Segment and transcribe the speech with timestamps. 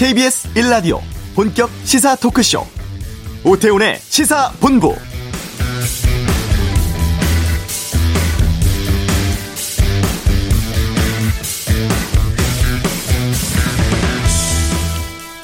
[0.00, 0.98] KBS 1라디오
[1.34, 2.66] 본격 시사 토크쇼.
[3.44, 4.96] 오태훈의 시사본부.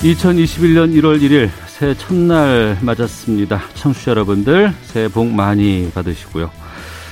[0.01, 3.63] (2021년 1월 1일) 새해 첫날 맞았습니다.
[3.75, 6.51] 청취자 여러분들 새해 복 많이 받으시고요.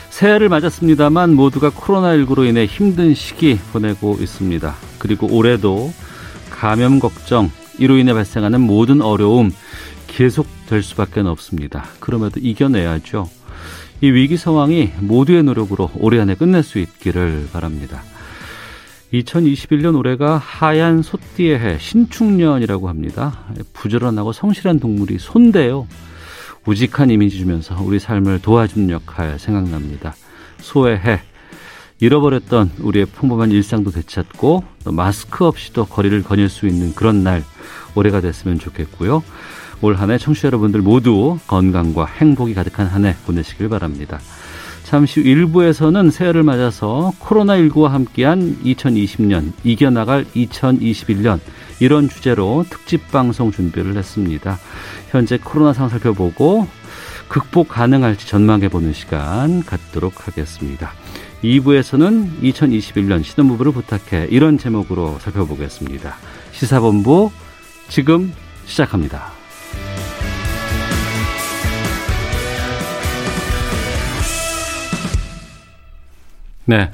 [0.08, 4.75] 새해를 맞았습니다만 모두가 코로나19로 인해 힘든 시기 보내고 있습니다.
[4.98, 5.92] 그리고 올해도
[6.64, 9.53] 감염 걱정 이로 인해 발생하는 모든 어려움
[10.07, 11.85] 계속될 수밖에 없습니다.
[12.00, 13.29] 그럼에도 이겨내야죠.
[14.00, 18.03] 이 위기 상황이 모두의 노력으로 올해 안에 끝낼 수 있기를 바랍니다.
[19.13, 23.45] 2021년 올해가 하얀 소띠의 해 신축년이라고 합니다.
[23.75, 25.87] 부지런하고 성실한 동물이 손대요.
[26.65, 30.15] 우직한 이미지 주면서 우리 삶을 도와주는 역할 생각납니다.
[30.61, 31.21] 소의 해
[32.00, 37.45] 잃어버렸던 우리의 평범한 일상도 되찾고 또 마스크 없이도 거리를 거닐 수 있는 그런 날
[37.95, 39.23] 올해가 됐으면 좋겠고요.
[39.83, 44.19] 올 한 해 청취자 여러분들 모두 건강과 행복이 가득한 한 해 보내시길 바랍니다.
[44.84, 51.41] 잠시 후 1부에서는 새해를 맞아서 코로나19와 함께한 2020년, 이겨나갈 2021년,
[51.81, 54.59] 이런 주제로 특집 방송 준비를 했습니다.
[55.11, 56.69] 현재 코로나 상황 살펴보고
[57.28, 60.92] 극복 가능할지 전망해보는 시간 갖도록 하겠습니다.
[61.45, 66.14] 2부에서는 2021년 신혼부부를 부탁해 이런 제목으로 살펴보겠습니다.
[66.53, 67.31] 시사본부
[67.89, 68.33] 지금
[68.64, 69.31] 시작합니다.
[76.65, 76.91] 네.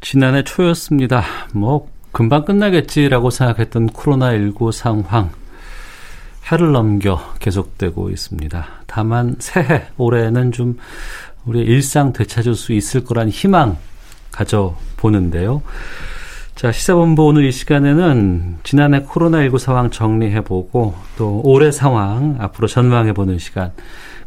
[0.00, 1.24] 지난해 초였습니다.
[1.52, 5.30] 뭐, 금방 끝나겠지라고 생각했던 코로나19 상황.
[6.50, 8.66] 해를 넘겨 계속되고 있습니다.
[8.86, 10.76] 다만 새해 올해는 좀
[11.46, 13.76] 우리의 일상 되찾을 수 있을 거란 희망
[14.30, 15.62] 가져보는데요.
[16.54, 23.72] 자, 시사본부 오늘 이 시간에는 지난해 코로나19 상황 정리해보고 또 올해 상황 앞으로 전망해보는 시간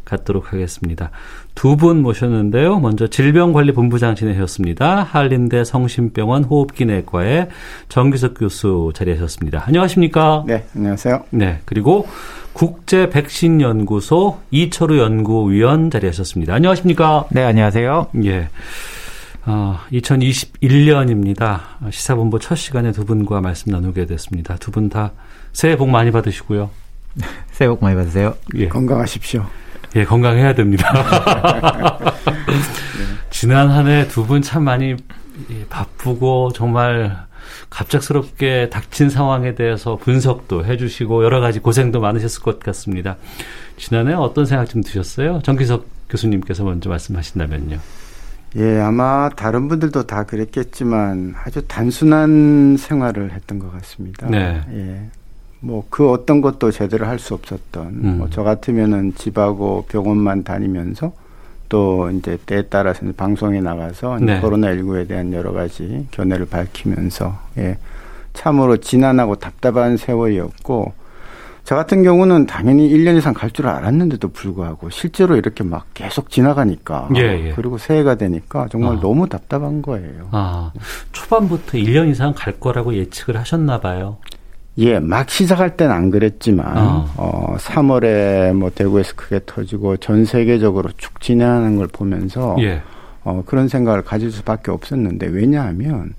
[0.06, 1.10] 갖도록 하겠습니다.
[1.54, 2.78] 두 분 모셨는데요.
[2.80, 5.02] 먼저 질병관리본부장 지내셨습니다.
[5.02, 7.48] 한림대 성심병원 호흡기내과의
[7.90, 9.64] 정기석 교수 자리하셨습니다.
[9.66, 10.44] 안녕하십니까?
[10.46, 11.24] 네, 안녕하세요.
[11.30, 12.06] 네, 그리고
[12.54, 16.54] 국제 백신 연구소 이철우 연구위원 자리하셨습니다.
[16.54, 17.26] 안녕하십니까?
[17.30, 18.06] 네, 안녕하세요.
[18.24, 18.48] 예.
[19.44, 21.60] 어, 2021년입니다.
[21.90, 24.56] 시사본부 첫 시간에 두 분과 말씀 나누게 됐습니다.
[24.56, 25.12] 두 분 다
[25.52, 26.70] 새해 복 많이 받으시고요.
[27.52, 28.34] 새해 복 많이 받으세요.
[28.56, 28.68] 예.
[28.68, 29.44] 건강하십시오.
[29.94, 30.92] 예, 건강해야 됩니다.
[33.30, 34.96] 지난 한 해 두 분 참 많이
[35.68, 37.16] 바쁘고 정말
[37.70, 43.16] 갑작스럽게 닥친 상황에 대해서 분석도 해주시고 여러 가지 고생도 많으셨을 것 같습니다.
[43.76, 45.40] 지난해 어떤 생각 좀 드셨어요?
[45.42, 47.78] 정기석 교수님께서 먼저 말씀하신다면요.
[48.56, 54.26] 예, 아마 다른 분들도 다 그랬겠지만 아주 단순한 생활을 했던 것 같습니다.
[54.28, 54.62] 네.
[54.72, 55.10] 예.
[55.60, 58.18] 뭐 그 어떤 것도 제대로 할 수 없었던 음.
[58.18, 61.12] 뭐 저 같으면은 집하고 병원만 다니면서
[61.68, 64.40] 또 이제 때에 따라서는 방송에 나가서 네.
[64.40, 67.78] 코로나 19에 대한 여러 가지 견해를 밝히면서 예.
[68.34, 70.92] 참으로 지난하고 답답한 세월이었고
[71.64, 77.08] 저 같은 경우는 당연히 1년 이상 갈 줄 알았는데도 불구하고 실제로 이렇게 막 계속 지나가니까
[77.16, 77.52] 예, 예.
[77.56, 79.00] 그리고 새해가 되니까 정말 아.
[79.00, 80.28] 너무 답답한 거예요.
[80.30, 80.70] 아,
[81.12, 84.18] 초반부터 1년 이상 갈 거라고 예측을 하셨나 봐요.
[84.78, 87.06] 예, 막 시작할 때는 안 그랬지만 어.
[87.16, 92.82] 어 3월에 뭐 대구에서 크게 터지고 전 세계적으로 쭉 진행하는 걸 보면서 예.
[93.24, 96.12] 어 그런 생각을 가질 수밖에 없었는데 왜냐하면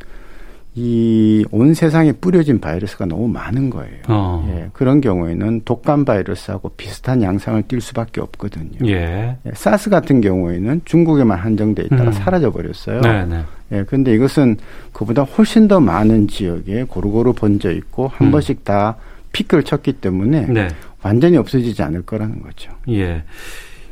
[0.76, 3.98] 이 온 세상에 뿌려진 바이러스가 너무 많은 거예요.
[4.10, 4.48] 어.
[4.56, 8.78] 예, 그런 경우에는 독감 바이러스하고 비슷한 양상을 띌 수밖에 없거든요.
[8.86, 9.38] 예.
[9.46, 12.12] 예, 사스 같은 경우에는 중국에만 한정돼 있다가 음.
[12.12, 13.02] 사라져 버렸어요.
[13.02, 13.42] 네, 네.
[13.72, 14.58] 예, 근데 이것은
[14.94, 18.32] 그보다 훨씬 더 많은 지역에 고루고루 번져 있고 한 음.
[18.32, 18.96] 번씩 다
[19.34, 20.70] 피크를 쳤기 때문에 네.
[21.04, 22.72] 완전히 없어지지 않을 거라는 거죠.
[22.90, 23.24] 예.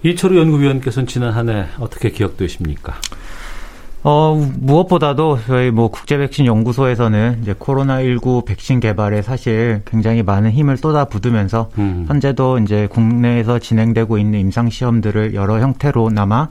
[0.04, 2.94] 이철우 연구위원께서는 지난 한 해 어떻게 기억되십니까?
[4.08, 10.78] 어, 무엇보다도 저희 뭐 국제 백신 연구소에서는 이제 코로나19 백신 개발에 사실 굉장히 많은 힘을
[10.78, 12.06] 쏟아붓으면서 음.
[12.08, 16.50] 현재도 이제 국내에서 진행되고 있는 임상 시험들을 여러 형태로나마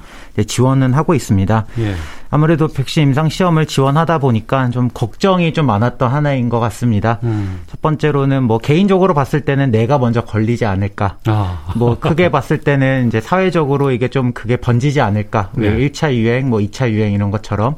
[0.48, 1.66] 지원은 하고 있습니다.
[1.78, 1.94] 예.
[2.34, 7.20] 아무래도 백신 임상 시험을 지원하다 보니까 좀 걱정이 좀 많았던 하나인 것 같습니다.
[7.22, 7.60] 음.
[7.68, 11.18] 첫 번째로는 뭐 개인적으로 봤을 때는 내가 먼저 걸리지 않을까.
[11.26, 11.72] 아.
[11.76, 15.50] 뭐 크게 봤을 때는 이제 사회적으로 이게 좀 그게 번지지 않을까.
[15.54, 15.78] 네.
[15.78, 17.76] 1차 유행, 뭐 2차 유행 이런 것처럼.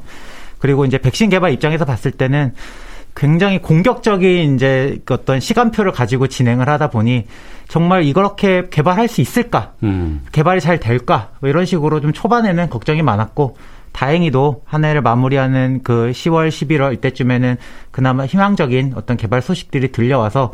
[0.57, 2.55] 그리고 이제 백신 개발 입장에서 봤을 때는
[3.15, 7.27] 굉장히 공격적인 이제 어떤 시간표를 가지고 진행을 하다 보니
[7.67, 9.73] 정말 이렇게 개발할 수 있을까?
[9.83, 10.25] 음.
[10.31, 11.29] 개발이 잘 될까?
[11.41, 13.55] 뭐 이런 식으로 좀 초반에는 걱정이 많았고
[13.97, 17.57] 다행히도 한 해를 마무리하는 그 10월, 11월 이때쯤에는
[17.89, 20.53] 그나마 희망적인 어떤 개발 소식들이 들려와서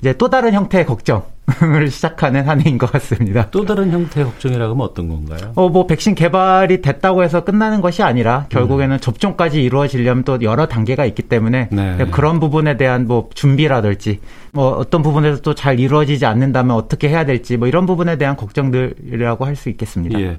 [0.00, 1.22] 이제 또 다른 형태의 걱정.
[1.62, 3.48] 을 시작하는 한 해인 것 같습니다.
[3.52, 5.52] 또 다른 형태의 걱정이라고 하면 어떤 건가요?
[5.54, 9.00] 어, 뭐, 백신 개발이 됐다고 해서 끝나는 것이 아니라 결국에는 음.
[9.00, 12.06] 접종까지 이루어지려면 또 여러 단계가 있기 때문에 네.
[12.10, 14.18] 그런 부분에 대한 뭐 준비라든지
[14.50, 19.46] 뭐 어떤 부분에서 또 잘 이루어지지 않는다면 어떻게 해야 될지 뭐 이런 부분에 대한 걱정들이라고
[19.46, 20.20] 할 수 있겠습니다.
[20.20, 20.38] 예.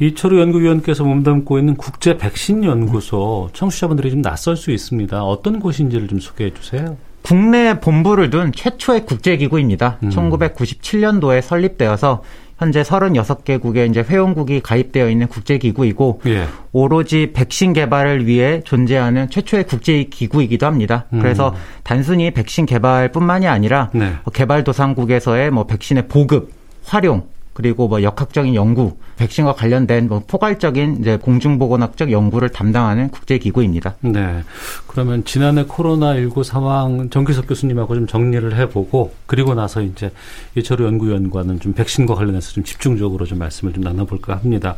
[0.00, 5.22] 이철우 연구위원께서 몸담고 있는 국제 백신 연구소 청취자분들이 좀 낯설 수 있습니다.
[5.22, 6.96] 어떤 곳인지를 좀 소개해 주세요.
[7.22, 9.98] 국내 본부를 둔 최초의 국제기구입니다.
[10.02, 10.10] 음.
[10.10, 12.22] 1997년도에 설립되어서
[12.58, 16.46] 현재 36개국의 이제 회원국이 가입되어 있는 국제기구이고 예.
[16.72, 21.04] 오로지 백신 개발을 위해 존재하는 최초의 국제기구이기도 합니다.
[21.12, 21.20] 음.
[21.20, 21.54] 그래서
[21.84, 24.12] 단순히 백신 개발뿐만이 아니라 네.
[24.32, 26.50] 개발도상국에서의 뭐 백신의 보급,
[26.84, 33.96] 활용 그리고 뭐 역학적인 연구, 백신과 관련된 뭐 포괄적인 이제 공중보건학적 연구를 담당하는 국제기구입니다.
[34.02, 34.44] 네.
[34.86, 40.12] 그러면 지난해 코로나19 상황 정기석 교수님하고 좀 정리를 해보고 그리고 나서 이제
[40.54, 44.76] 이철우 연구위원과는 좀 백신과 관련해서 좀 집중적으로 좀 말씀을 좀 나눠볼까 합니다.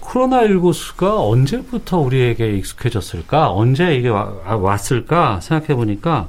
[0.00, 3.50] 코로나19 수가 언제부터 우리에게 익숙해졌을까?
[3.50, 5.40] 언제 이게 왔을까?
[5.40, 6.28] 생각해 보니까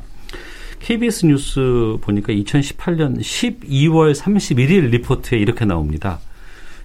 [0.79, 6.19] KBS 뉴스 보니까 2018년 12월 31일 리포트에 이렇게 나옵니다.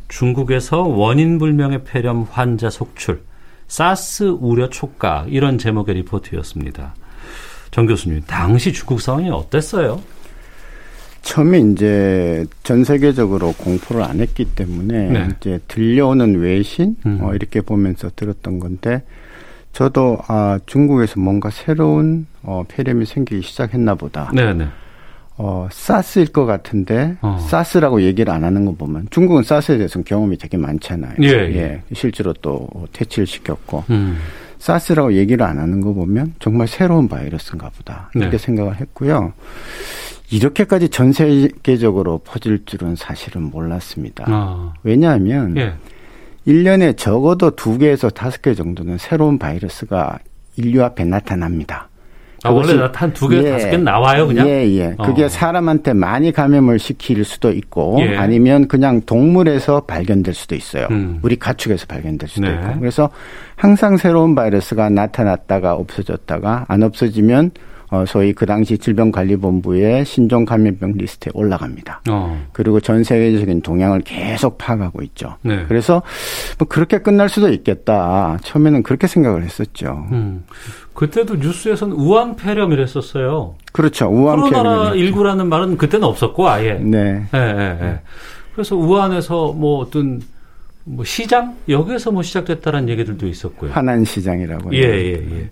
[0.09, 3.23] 중국에서 원인 불명의 폐렴 환자 속출,
[3.69, 6.95] 사스 우려 촉각 이런 제목의 리포트였습니다.
[7.71, 10.03] 정 교수님, 당시 중국 상황이 어땠어요?
[11.23, 15.29] 처음에 이제 전 세계적으로 공포를 안 했기 때문에 네.
[15.37, 17.19] 이제 들려오는 외신 음.
[17.23, 19.03] 어, 이렇게 보면서 들었던 건데
[19.73, 24.31] 저도 아 중국에서 뭔가 새로운 어 폐렴이 생기기 시작했나 보다.
[24.35, 24.67] 네네.
[25.37, 27.39] 어 사스일 것 같은데 어.
[27.49, 31.15] 사스라고 얘기를 안 하는 거 보면 중국은 사스에 대해서는 경험이 되게 많잖아요.
[31.23, 31.57] 예, 예.
[31.57, 31.83] 예.
[31.95, 34.19] 실제로 또 퇴치를 시켰고 음.
[34.59, 38.39] 사스라고 얘기를 안 하는 거 보면 정말 새로운 바이러스인가 보다 이렇게 네.
[38.39, 39.33] 생각을 했고요.
[40.31, 44.25] 이렇게까지 전 세계적으로 퍼질 줄은 사실은 몰랐습니다.
[44.29, 44.75] 아.
[44.83, 45.75] 왜냐하면 예.
[46.51, 50.19] 1년에 적어도 2개에서 5개 정도는 새로운 바이러스가
[50.57, 51.89] 인류 앞에 나타납니다.
[52.43, 54.49] 아, 원래 한두 개, 예, 다섯 개 나와요, 그냥?
[54.49, 54.97] 예, 예.
[55.05, 55.29] 그게 어.
[55.29, 58.17] 사람한테 많이 감염을 시킬 수도 있고, 예.
[58.17, 60.89] 아니면 그냥 동물에서 발견될 수도 있어요.
[60.91, 61.21] 음.
[61.23, 62.55] 우리 가축에서 발견될 수도 네.
[62.55, 62.81] 있고.
[62.81, 63.11] 그래서
[63.57, 67.51] 항상 새로운 바이러스가 나타났다가 없어졌다가 안 없어지면
[67.91, 72.03] 어, 소위 그 당시 질병관리본부의 신종 감염병 리스트에 올라갑니다.
[72.09, 72.47] 어.
[72.53, 75.37] 그리고 전 세계적인 동향을 계속 파악하고 있죠.
[75.43, 75.65] 네.
[75.67, 76.01] 그래서
[76.59, 78.39] 뭐 그렇게 끝날 수도 있겠다.
[78.43, 80.07] 처음에는 그렇게 생각을 했었죠.
[80.13, 80.45] 음.
[80.95, 83.57] 그때도 뉴스에서는 우한 폐렴이랬었어요.
[83.73, 84.07] 그렇죠.
[84.07, 86.75] 우한 코로나 19라는 말은 그때는 없었고 아예.
[86.75, 87.25] 네.
[87.33, 88.01] 네, 네, 네.
[88.55, 90.21] 그래서 우한에서 뭐 어떤
[90.85, 93.73] 뭐 시장 여기에서 뭐 시작됐다는 얘기들도 있었고요.
[93.73, 94.75] 하난 시장이라고.
[94.75, 95.17] 예, 예, 예.
[95.17, 95.51] 네.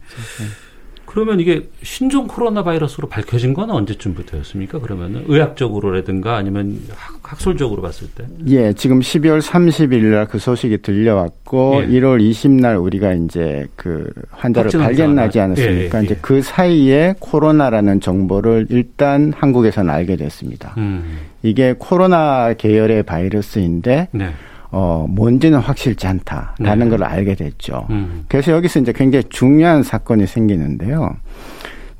[1.19, 4.79] 그러면 이게 신종 코로나 바이러스로 밝혀진 건 언제쯤부터였습니까?
[4.79, 8.25] 그러면은 의학적으로라든가 아니면 학, 술적으로 봤을 때?
[8.47, 11.87] 예, 지금 12월 30일 날 그 소식이 들려왔고 예.
[11.89, 15.99] 1월 20날 우리가 이제 그 환자를 발견하지 않았습니까?
[15.99, 20.75] 예, 예, 이제 그 사이에 코로나라는 정보를 일단 한국에서는 알게 됐습니다.
[20.77, 21.19] 음.
[21.43, 24.31] 이게 코로나 계열의 바이러스인데 네.
[24.71, 26.97] 어, 뭔지는 확실치 않다라는 네.
[26.97, 27.87] 걸 알게 됐죠.
[27.91, 28.25] 음.
[28.29, 31.17] 그래서 여기서 이제 굉장히 중요한 사건이 생기는데요.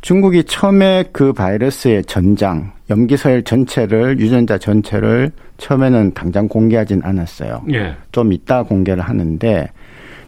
[0.01, 7.63] 중국이 처음에 그 바이러스의 전장, 염기서열 전체를, 유전자 전체를 처음에는 당장 공개하진 않았어요.
[7.73, 7.97] 예.
[8.13, 9.69] 좀 이따 공개를 하는데,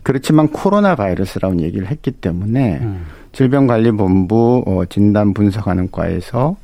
[0.02, 3.04] 그렇지만 코로나 바이러스라고 얘기를 했기 때문에 음.
[3.32, 6.56] 질병관리본부 어, 진단 분석하는 과에서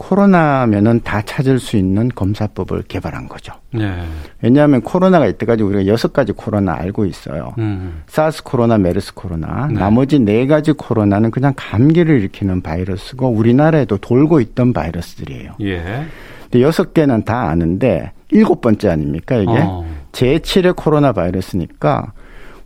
[0.00, 3.52] 코로나면은 다 찾을 수 있는 검사법을 개발한 거죠.
[3.70, 4.02] 네.
[4.40, 7.54] 왜냐하면 코로나가 이때까지 우리가 여섯 가지 코로나 알고 있어요.
[7.58, 8.02] 음.
[8.06, 9.66] 사스 코로나, 메르스 코로나.
[9.66, 9.74] 네.
[9.74, 15.56] 나머지 네 가지 코로나는 그냥 감기를 일으키는 바이러스고 우리나라에도 돌고 있던 바이러스들이에요.
[15.60, 16.06] 예.
[16.44, 19.84] 근데 여섯 개는 다 아는데 일곱 번째 아닙니까 이게 어.
[20.12, 22.12] 제7의 코로나 바이러스니까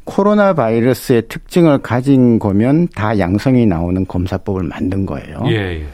[0.04, 5.42] 코로나 바이러스의 특징을 가진 거면 다 양성이 나오는 검사법을 만든 거예요.
[5.46, 5.80] 예.
[5.80, 5.84] 예.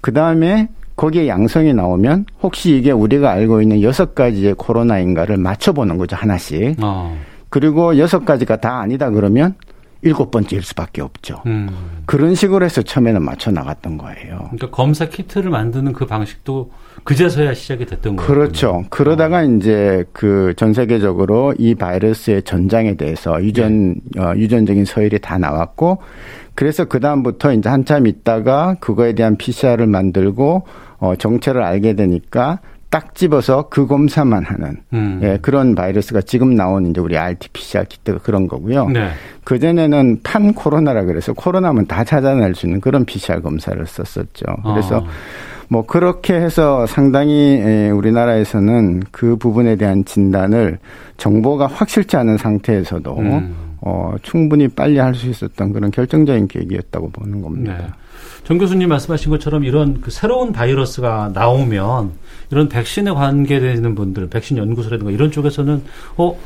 [0.00, 6.16] 그 다음에 거기에 양성이 나오면 혹시 이게 우리가 알고 있는 여섯 가지의 코로나인가를 맞춰보는 거죠
[6.16, 6.76] 하나씩.
[6.82, 7.16] 어.
[7.48, 9.54] 그리고 여섯 가지가 다 아니다 그러면
[10.02, 11.42] 일곱 번째일 수밖에 없죠.
[11.46, 11.68] 음.
[12.04, 14.38] 그런 식으로 해서 처음에는 맞춰 나갔던 거예요.
[14.50, 16.70] 그러니까 검사 키트를 만드는 그 방식도
[17.04, 18.28] 그제서야 시작이 됐던 거예요.
[18.28, 18.84] 그렇죠.
[18.90, 19.44] 그러다가 어.
[19.44, 24.20] 이제 그 전 세계적으로 이 바이러스의 전장에 대해서 유전 네.
[24.20, 25.98] 어, 유전적인 서열이 다 나왔고
[26.54, 30.64] 그래서 그 다음부터 이제 한참 있다가 그거에 대한 PCR을 만들고
[30.98, 35.20] 어, 정체를 알게 되니까 딱 집어서 그 검사만 하는 음.
[35.22, 38.88] 예, 그런 바이러스가 지금 나온 이제 우리 RT-PCR 키트가 그런 거고요.
[38.88, 39.10] 네.
[39.44, 44.44] 그 전에는 판 코로나라 그래서 코로나면 다 찾아낼 수 있는 그런 PCR 검사를 썼었죠.
[44.64, 45.06] 그래서 어.
[45.68, 50.78] 뭐 그렇게 해서 상당히 우리나라에서는 그 부분에 대한 진단을
[51.18, 53.54] 정보가 확실치 않은 상태에서도 음.
[53.82, 57.76] 어, 충분히 빨리 할 수 있었던 그런 결정적인 계기였다고 보는 겁니다.
[57.78, 57.86] 네.
[58.44, 62.12] 정 교수님 말씀하신 것처럼 이런 그 새로운 바이러스가 나오면
[62.50, 65.82] 이런 백신에 관계되는 분들, 백신 연구소라든가 이런 쪽에서는
[66.16, 66.38] 어,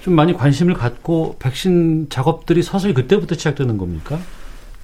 [0.00, 4.18] 좀 많이 관심을 갖고 백신 작업들이 서서히 그때부터 시작되는 겁니까?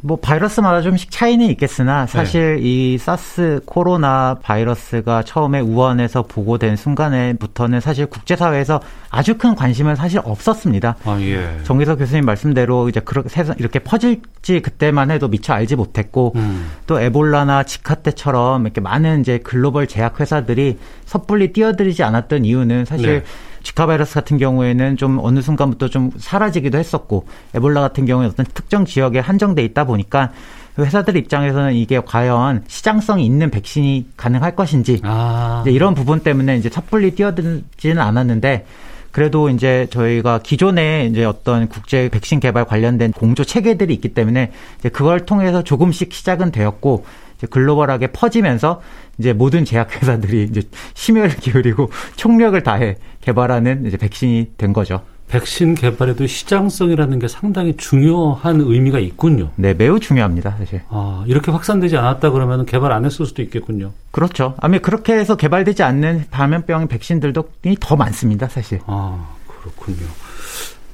[0.04, 2.62] 뭐 바이러스마다 좀씩 차이는 있겠으나 사실 네.
[2.62, 8.80] 이 사스 코로나 바이러스가 처음에 우한에서 보고된 순간에부터는 사실 국제사회에서
[9.10, 10.96] 아주 큰 관심은 사실 없었습니다.
[11.04, 11.58] 아, 예.
[11.62, 13.28] 정기석 교수님 말씀대로 이제 그렇게
[13.58, 16.68] 이렇게 퍼질지 그때만 해도 미처 알지 못했고 음.
[16.88, 23.20] 또 에볼라나 지카 때처럼 이렇게 많은 이제 글로벌 제약 회사들이 섣불리 뛰어들지 않았던 이유는 사실
[23.20, 23.24] 네.
[23.62, 28.84] 지카 바이러스 같은 경우에는 좀 어느 순간부터 좀 사라지기도 했었고 에볼라 같은 경우에 어떤 특정
[28.84, 30.32] 지역에 한정돼 있다 보니까
[30.78, 35.64] 회사들 입장에서는 이게 과연 시장성이 있는 백신이 가능할 것인지 아.
[35.66, 38.66] 이런 부분 때문에 이제 섣불리 뛰어들지는 않았는데
[39.10, 44.88] 그래도 이제 저희가 기존에 이제 어떤 국제 백신 개발 관련된 공조 체계들이 있기 때문에 이제
[44.88, 47.04] 그걸 통해서 조금씩 시작은 되었고
[47.46, 48.80] 글로벌하게 퍼지면서
[49.18, 50.62] 이제 모든 제약회사들이 이제
[50.94, 55.02] 심혈을 기울이고 총력을 다해 개발하는 이제 백신이 된 거죠.
[55.28, 59.48] 백신 개발에도 시장성이라는 게 상당히 중요한 의미가 있군요.
[59.56, 60.82] 네, 매우 중요합니다, 사실.
[60.90, 63.92] 아, 이렇게 확산되지 않았다 그러면 개발 안 했을 수도 있겠군요.
[64.10, 64.54] 그렇죠.
[64.58, 67.48] 아니, 그렇게 해서 개발되지 않는 감염병 백신들도
[67.80, 68.80] 더 많습니다, 사실.
[68.86, 70.06] 아, 그렇군요.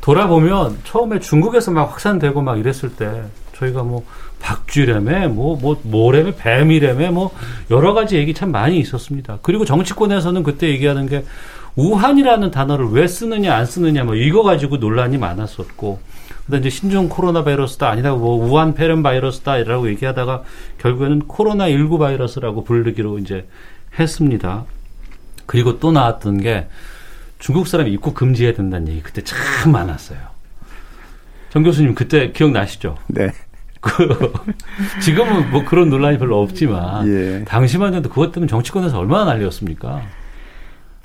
[0.00, 3.24] 돌아보면 처음에 중국에서 막 확산되고 막 이랬을 때
[3.58, 4.04] 저희가 뭐
[4.40, 7.32] 박쥐래매, 뭐, 뭐, 모래매, 뱀이래매, 뭐,
[7.70, 9.38] 여러 가지 얘기 참 많이 있었습니다.
[9.42, 11.24] 그리고 정치권에서는 그때 얘기하는 게
[11.76, 16.00] 우한이라는 단어를 왜 쓰느냐, 안 쓰느냐, 뭐, 이거 가지고 논란이 많았었고,
[16.46, 20.44] 그다음 이제 신종 코로나 바이러스다 아니다, 뭐, 우한 폐렴 바이러스다라고 얘기하다가
[20.78, 23.46] 결국에는 코로나 19 바이러스라고 부르기로 이제
[23.98, 24.64] 했습니다.
[25.46, 26.68] 그리고 또 나왔던 게
[27.38, 30.18] 중국 사람이 입국 금지해야 된다는 얘기 그때 참 많았어요.
[31.50, 32.96] 정 교수님 그때 기억나시죠?
[33.06, 33.30] 네.
[33.80, 34.32] 그
[35.00, 37.44] 지금은 뭐 그런 논란이 별로 없지만 예.
[37.44, 40.02] 당시만 해도 그것 때문에 정치권에서 얼마나 난리였습니까?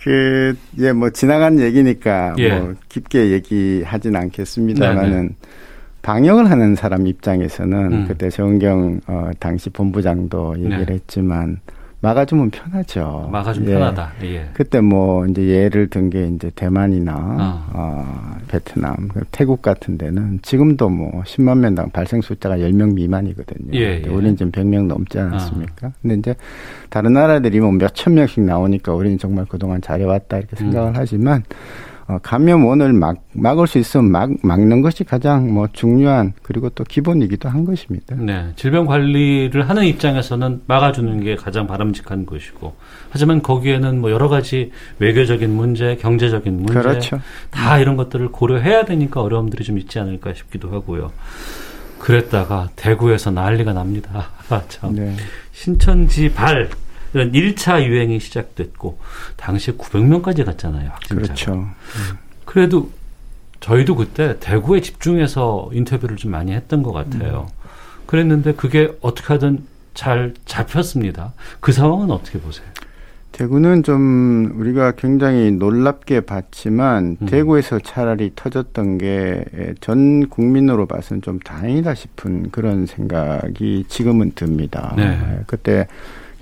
[0.03, 2.59] 그, 예, 뭐, 지나간 얘기니까, 예.
[2.59, 5.29] 뭐, 깊게 얘기하진 않겠습니다만은, 네네.
[6.01, 8.05] 방역을 하는 사람 입장에서는, 음.
[8.09, 10.93] 그때 정경, 어, 당시 본부장도 얘기를 네.
[10.95, 11.61] 했지만,
[12.03, 13.29] 막아주면 편하죠.
[13.31, 13.73] 막아주면 예.
[13.75, 14.11] 편하다.
[14.25, 14.49] 예.
[14.53, 17.65] 그때 뭐 이제 예를 든 게 이제 대만이나 어.
[17.73, 23.71] 어, 베트남, 그 태국 같은 데는 지금도 뭐 10만 명당 발생 숫자가 10명 미만이거든요.
[23.73, 24.09] 예, 예.
[24.09, 25.87] 우리는 지금 100명 넘지 않았습니까?
[25.87, 25.91] 어.
[26.01, 26.35] 근데 이제
[26.89, 30.93] 다른 나라들이 뭐 몇천 명씩 나오니까 우리는 정말 그동안 잘해왔다 이렇게 생각을 음.
[30.97, 31.43] 하지만
[32.07, 36.83] 어, 감염 원을 막, 막을 수 있으면 막, 막는 것이 가장 뭐 중요한 그리고 또
[36.83, 38.15] 기본이기도 한 것입니다.
[38.17, 38.47] 네.
[38.55, 42.75] 질병 관리를 하는 입장에서는 막아주는 게 가장 바람직한 것이고
[43.09, 47.19] 하지만 거기에는 뭐 여러 가지 외교적인 문제, 경제적인 문제 그렇죠.
[47.51, 51.11] 다 이런 것들을 고려해야 되니까 어려움들이 좀 있지 않을까 싶기도 하고요.
[51.99, 54.27] 그랬다가 대구에서 난리가 납니다.
[54.49, 54.93] 아, 참.
[54.93, 55.15] 네.
[55.53, 56.69] 신천지 발
[57.13, 58.97] 이런 1차 유행이 시작됐고
[59.37, 60.89] 당시에 900명까지 갔잖아요.
[60.91, 61.21] 확진자가.
[61.21, 61.53] 그렇죠.
[61.53, 62.17] 음.
[62.45, 62.91] 그래도
[63.59, 67.47] 저희도 그때 대구에 집중해서 인터뷰를 좀 많이 했던 것 같아요.
[67.49, 67.63] 음.
[68.05, 71.33] 그랬는데 그게 어떻게 하든 잘 잡혔습니다.
[71.59, 72.65] 그 상황은 어떻게 보세요?
[73.31, 77.25] 대구는 좀 우리가 굉장히 놀랍게 봤지만 음.
[77.25, 79.43] 대구에서 차라리 터졌던 게
[79.79, 84.93] 전 국민으로 봐서는 좀 다행이다 싶은 그런 생각이 지금은 듭니다.
[84.97, 85.39] 네.
[85.47, 85.87] 그때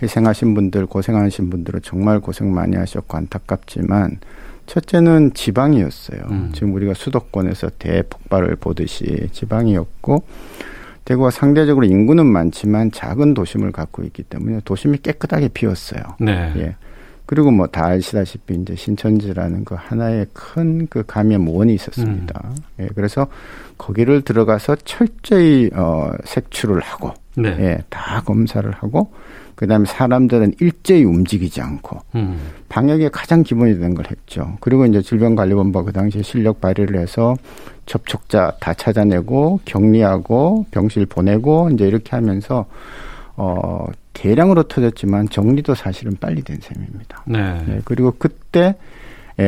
[0.02, 4.20] 희생하신 분들, 고생하신 분들은 정말 고생 많이 하셨고 안타깝지만
[4.66, 6.22] 첫째는 지방이었어요.
[6.32, 6.52] 음.
[6.54, 10.24] 지금 우리가 수도권에서 대폭발을 보듯이 지방이었고
[11.04, 16.02] 대구가 상대적으로 인구는 많지만 작은 도심을 갖고 있기 때문에 도심이 깨끗하게 비었어요.
[16.20, 16.54] 네.
[16.58, 16.76] 예.
[17.26, 22.42] 그리고 뭐 다 아시다시피 이제 신천지라는 그 하나의 큰 그 감염 원이 있었습니다.
[22.44, 22.56] 음.
[22.80, 22.90] 예.
[22.96, 23.28] 그래서
[23.78, 27.50] 거기를 들어가서 철저히 어 색출을 하고 네.
[27.60, 29.12] 예, 다 검사를 하고
[29.62, 32.36] 그다음에 사람들은 일제히 움직이지 않고 음.
[32.68, 34.58] 방역의 가장 기본이 되는 걸 했죠.
[34.60, 37.36] 그리고 이제 질병관리본부가 그 당시에 실력 발휘를 해서
[37.86, 42.66] 접촉자 다 찾아내고 격리하고 병실 보내고 이제 이렇게 하면서
[43.38, 47.24] 어 대량으로 터졌지만 정리도 사실은 빨리 된 셈입니다.
[47.28, 47.64] 네.
[47.68, 48.76] 네 그리고 그때 예,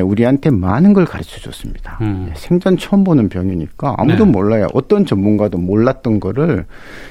[0.02, 1.98] 우리한테 많은 걸 가르쳐 줬습니다.
[2.02, 2.28] 음.
[2.30, 4.32] 예, 생전 처음 보는 병이니까 아무도 네.
[4.32, 4.68] 몰라요.
[4.74, 6.66] 어떤 전문가도 몰랐던 거를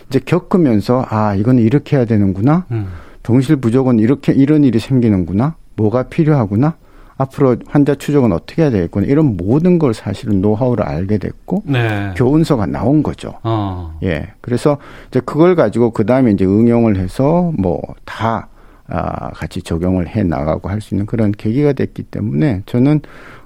[0.09, 2.67] 이제 겪으면서 아, 이거는 이렇게 해야 되는구나.
[2.71, 2.89] 음.
[3.23, 5.57] 병실 부족은 이렇게 이런 일이 생기는구나.
[5.77, 6.75] 뭐가 필요하구나.
[7.19, 9.07] 앞으로 환자 추적은 어떻게 해야 되겠구나.
[9.07, 12.13] 이런 모든 걸 사실은 노하우를 알게 됐고 네.
[12.17, 13.35] 교훈서가 나온 거죠.
[13.45, 13.97] 어.
[14.03, 14.29] 예.
[14.41, 18.49] 그래서 이제 그걸 가지고 그 다음에 이제 응용을 해서 뭐 다
[18.93, 23.01] 아, 같이 적용을 해 나가고 할 수 있는 그런 계기가 됐기 때문에 저는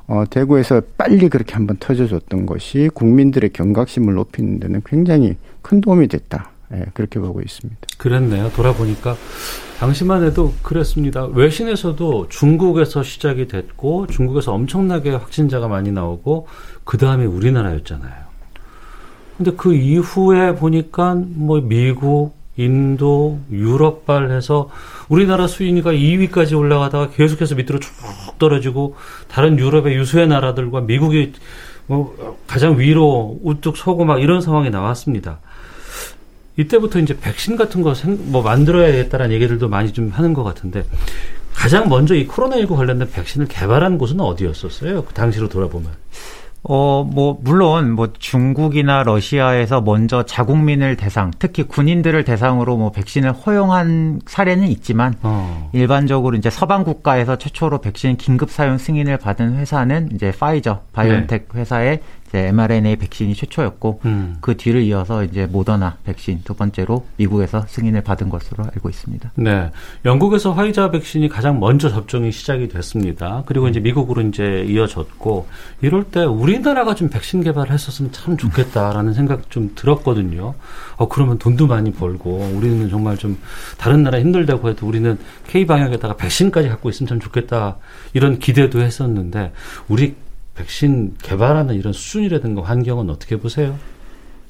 [0.08, 6.50] 어, 대구에서 빨리 그렇게 한번 터져줬던 것이 국민들의 경각심을 높이는 데는 굉장히 큰 도움이 됐다.
[6.72, 7.78] 예, 그렇게 보고 있습니다.
[7.98, 8.50] 그랬네요.
[8.52, 9.16] 돌아보니까
[9.78, 11.26] 당시만 해도 그랬습니다.
[11.26, 16.46] 외신에서도 중국에서 시작이 됐고 중국에서 엄청나게 확진자가 많이 나오고
[16.84, 18.26] 그 다음에 우리나라였잖아요.
[19.36, 24.70] 근데 그 이후에 보니까 뭐 미국, 인도, 유럽발 해서
[25.08, 27.92] 우리나라 수인이가 2위까지 올라가다가 계속해서 밑으로 쭉
[28.38, 28.96] 떨어지고
[29.28, 31.32] 다른 유럽의 유수의 나라들과 미국이
[31.86, 35.38] 뭐 가장 위로 우뚝 서고 막 이런 상황이 나왔습니다.
[36.56, 37.92] 이때부터 이제 백신 같은 거
[38.30, 40.84] 뭐 만들어야겠다라는 얘기들도 많이 좀 하는 것 같은데
[41.54, 45.04] 가장 먼저 이 코로나19 관련된 백신을 개발한 곳은 어디였었어요?
[45.04, 45.90] 그 당시로 돌아보면.
[46.68, 54.22] 어, 뭐, 물론, 뭐, 중국이나 러시아에서 먼저 자국민을 대상, 특히 군인들을 대상으로 뭐, 백신을 허용한
[54.26, 55.70] 사례는 있지만, 어.
[55.72, 61.60] 일반적으로 이제 서방 국가에서 최초로 백신 긴급 사용 승인을 받은 회사는 이제 파이저, 바이온텍 네.
[61.60, 64.36] 회사의 이제 mRNA 백신이 최초였고 음.
[64.40, 69.32] 그 뒤를 이어서 이제 모더나 백신 두 번째로 미국에서 승인을 받은 것으로 알고 있습니다.
[69.36, 69.70] 네,
[70.04, 73.44] 영국에서 화이자 백신이 가장 먼저 접종이 시작이 됐습니다.
[73.46, 75.46] 그리고 이제 미국으로 이제 이어졌고
[75.82, 80.54] 이럴 때 우리나라가 좀 백신 개발을 했었으면 참 좋겠다라는 생각 좀 들었거든요.
[80.96, 83.38] 어 그러면 돈도 많이 벌고 우리는 정말 좀
[83.78, 87.76] 다른 나라 힘들다고 해도 우리는 K 방역에다가 백신까지 갖고 있으면 참 좋겠다
[88.14, 89.52] 이런 기대도 했었는데
[89.88, 90.14] 우리
[90.56, 93.78] 백신 개발하는 이런 수준이라든가 환경은 어떻게 보세요?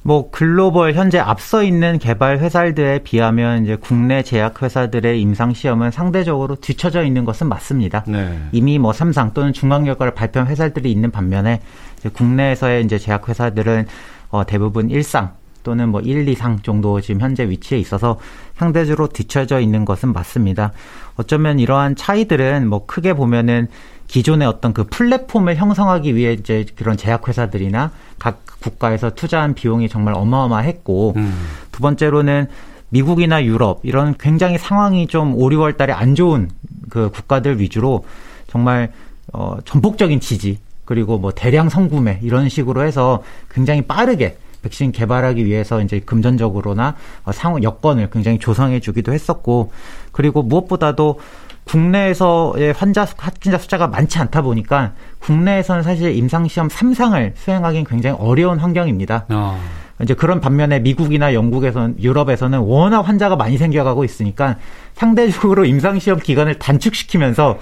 [0.07, 6.55] 뭐 글로벌 현재 앞서 있는 개발 회사들에 비하면 이제 국내 제약 회사들의 임상 시험은 상대적으로
[6.55, 8.05] 뒤처져 있는 것은 맞습니다.
[8.07, 8.39] 네.
[8.53, 11.59] 이미 뭐 삼상 또는 중간 결과를 발표한 회사들이 있는 반면에
[11.97, 13.87] 이제 국내에서의 이제 제약 회사들은
[14.29, 15.33] 어 대부분 일상
[15.63, 18.17] 또는 뭐 1, 2상 정도 지금 현재 위치에 있어서
[18.55, 20.71] 상대적으로 뒤처져 있는 것은 맞습니다.
[21.17, 23.67] 어쩌면 이러한 차이들은 뭐 크게 보면은
[24.07, 31.13] 기존의 어떤 그 플랫폼을 형성하기 위해 이제 그런 제약회사들이나 각 국가에서 투자한 비용이 정말 어마어마했고
[31.15, 31.33] 음.
[31.71, 32.47] 두 번째로는
[32.89, 36.49] 미국이나 유럽 이런 굉장히 상황이 좀 5, 6월 달에 안 좋은
[36.89, 38.05] 그 국가들 위주로
[38.47, 38.91] 정말
[39.33, 45.81] 어 전폭적인 지지 그리고 뭐 대량 성구매 이런 식으로 해서 굉장히 빠르게 백신 개발하기 위해서
[45.81, 49.71] 이제 금전적으로나 어, 상황 여건을 굉장히 조성해 주기도 했었고
[50.11, 51.19] 그리고 무엇보다도
[51.67, 59.25] 국내에서의 환자 확진자 숫자가 많지 않다 보니까 국내에서는 사실 임상시험 3상을 수행하기는 굉장히 어려운 환경입니다.
[59.29, 59.59] 어.
[60.01, 64.57] 이제 그런 반면에 미국이나 영국에서는 유럽에서는 워낙 환자가 많이 생겨가고 있으니까
[64.93, 67.57] 상대적으로 임상시험 기간을 단축시키면서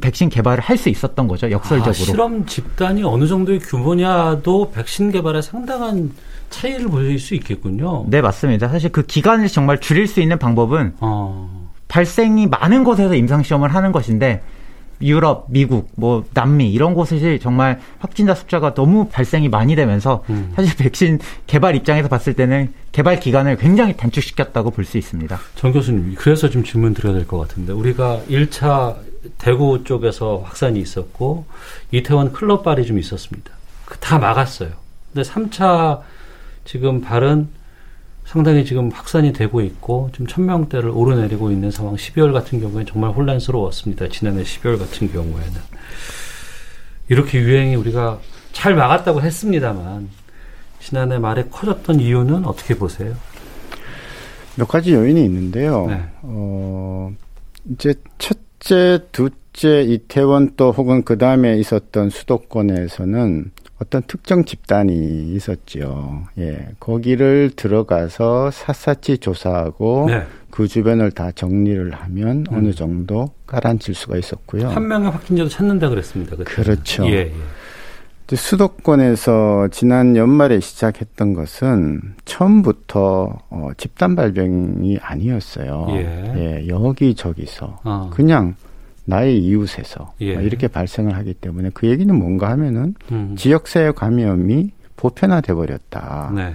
[0.00, 1.90] 백신 개발을 할 수 있었던 거죠 역설적으로.
[1.90, 6.10] 아, 실험 집단이 어느 정도의 규모냐도 백신 개발에 상당한
[6.48, 8.04] 차이를 보일 수 있겠군요.
[8.08, 8.68] 네 맞습니다.
[8.68, 11.59] 사실 그 기간을 정말 줄일 수 있는 방법은 어.
[11.90, 14.40] 발생이 많은 곳에서 임상시험을 하는 것인데
[15.02, 20.52] 유럽, 미국, 뭐 남미 이런 곳에서 정말 확진자 숫자가 너무 발생이 많이 되면서 음.
[20.54, 25.38] 사실 백신 개발 입장에서 봤을 때는 개발 기간을 굉장히 단축시켰다고 볼 수 있습니다.
[25.56, 28.96] 정 교수님, 그래서 좀 질문 드려야 될 것 같은데 우리가 1차
[29.38, 31.46] 대구 쪽에서 확산이 있었고
[31.92, 33.50] 이태원 클럽발이 좀 있었습니다.
[33.86, 34.70] 그다 막았어요.
[35.12, 36.00] 근데 3차
[36.66, 37.48] 지금 발은
[38.30, 44.08] 상당히 지금 확산이 되고 있고 좀 천명대를 오르내리고 있는 상황 12월 같은 경우에 정말 혼란스러웠습니다.
[44.08, 45.60] 지난해 12월 같은 경우에는
[47.08, 48.20] 이렇게 유행이 우리가
[48.52, 50.08] 잘 막았다고 했습니다만
[50.78, 53.16] 지난해 말에 커졌던 이유는 어떻게 보세요?
[54.54, 55.88] 몇 가지 요인이 있는데요.
[55.88, 56.00] 네.
[56.22, 57.12] 어,
[57.72, 66.24] 이제 첫째, 두째 이태원 또 혹은 그 다음에 있었던 수도권에서는 어떤 특정 집단이 있었죠.
[66.38, 66.68] 예.
[66.78, 70.26] 거기를 들어가서 샅샅이 조사하고 네.
[70.50, 72.56] 그 주변을 다 정리를 하면 음.
[72.56, 74.68] 어느 정도 가라앉힐 수가 있었고요.
[74.68, 76.36] 한 명의 확진자도 찾는다 그랬습니다.
[76.36, 76.44] 그때.
[76.44, 77.06] 그렇죠.
[77.06, 77.32] 예, 예.
[78.36, 85.86] 수도권에서 지난 연말에 시작했던 것은 처음부터 어, 집단 발병이 아니었어요.
[85.90, 86.32] 예.
[86.36, 88.10] 예 여기저기서 어.
[88.12, 88.54] 그냥
[89.10, 90.34] 나의 이웃에서 예.
[90.34, 93.34] 이렇게 발생을 하기 때문에 그 얘기는 뭔가 하면은 음.
[93.36, 96.32] 지역사회 감염이 보편화돼 버렸다.
[96.34, 96.54] 네.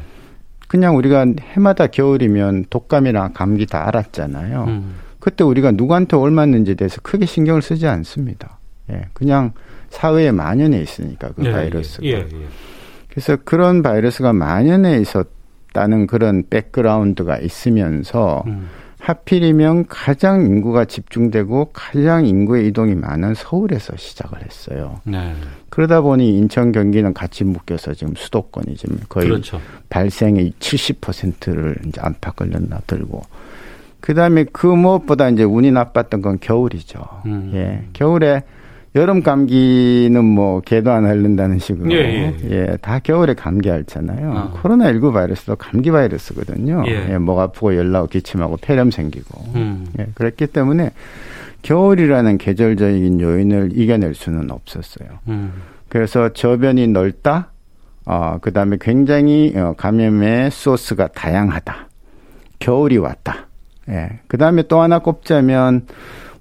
[0.67, 4.63] 그냥 우리가 해마다 겨울이면 독감이나 감기 다 알았잖아요.
[4.67, 4.95] 음.
[5.19, 8.59] 그때 우리가 누구한테 옮았는지에 대해서 크게 신경을 쓰지 않습니다.
[8.91, 9.53] 예, 그냥
[9.89, 12.05] 사회에 만연해 있으니까 그 예, 바이러스가.
[12.05, 12.27] 예, 예,
[13.09, 18.67] 그래서 그런 바이러스가 만연해 있었다는 그런 백그라운드가 있으면서 음.
[19.05, 24.99] 하필이면 가장 인구가 집중되고 가장 인구의 이동이 많은 서울에서 시작을 했어요.
[25.03, 25.35] 네.
[25.69, 29.61] 그러다 보니 인천 경기는 같이 묶여서 지금 수도권이 지금 거의 그렇죠.
[29.89, 33.21] 발생의 70%를 이제 안팎을 넘나들고
[33.99, 36.99] 그다음에 그 무엇보다 이제 운이 나빴던 건 겨울이죠.
[37.27, 37.51] 음.
[37.53, 37.87] 예.
[37.93, 38.41] 겨울에
[38.95, 42.49] 여름 감기는 뭐 개도 안 앓는다는 식으로 예, 예, 예.
[42.49, 44.31] 예, 다 겨울에 감기 앓잖아요.
[44.33, 44.51] 아.
[44.61, 46.85] 코로나 19 바이러스도 감기 바이러스거든요.
[46.87, 47.11] 예.
[47.11, 49.85] 예, 목 아프고 열 나고 기침하고 폐렴 생기고 음.
[49.99, 50.91] 예, 그랬기 때문에
[51.61, 55.09] 겨울이라는 계절적인 요인을 이겨낼 수는 없었어요.
[55.27, 55.51] 음.
[55.89, 57.51] 그래서 저변이 넓다.
[58.05, 61.89] 어, 그 다음에 굉장히 어, 감염의 소스가 다양하다.
[62.59, 63.47] 겨울이 왔다.
[63.89, 64.19] 예.
[64.27, 65.85] 그 다음에 또 하나 꼽자면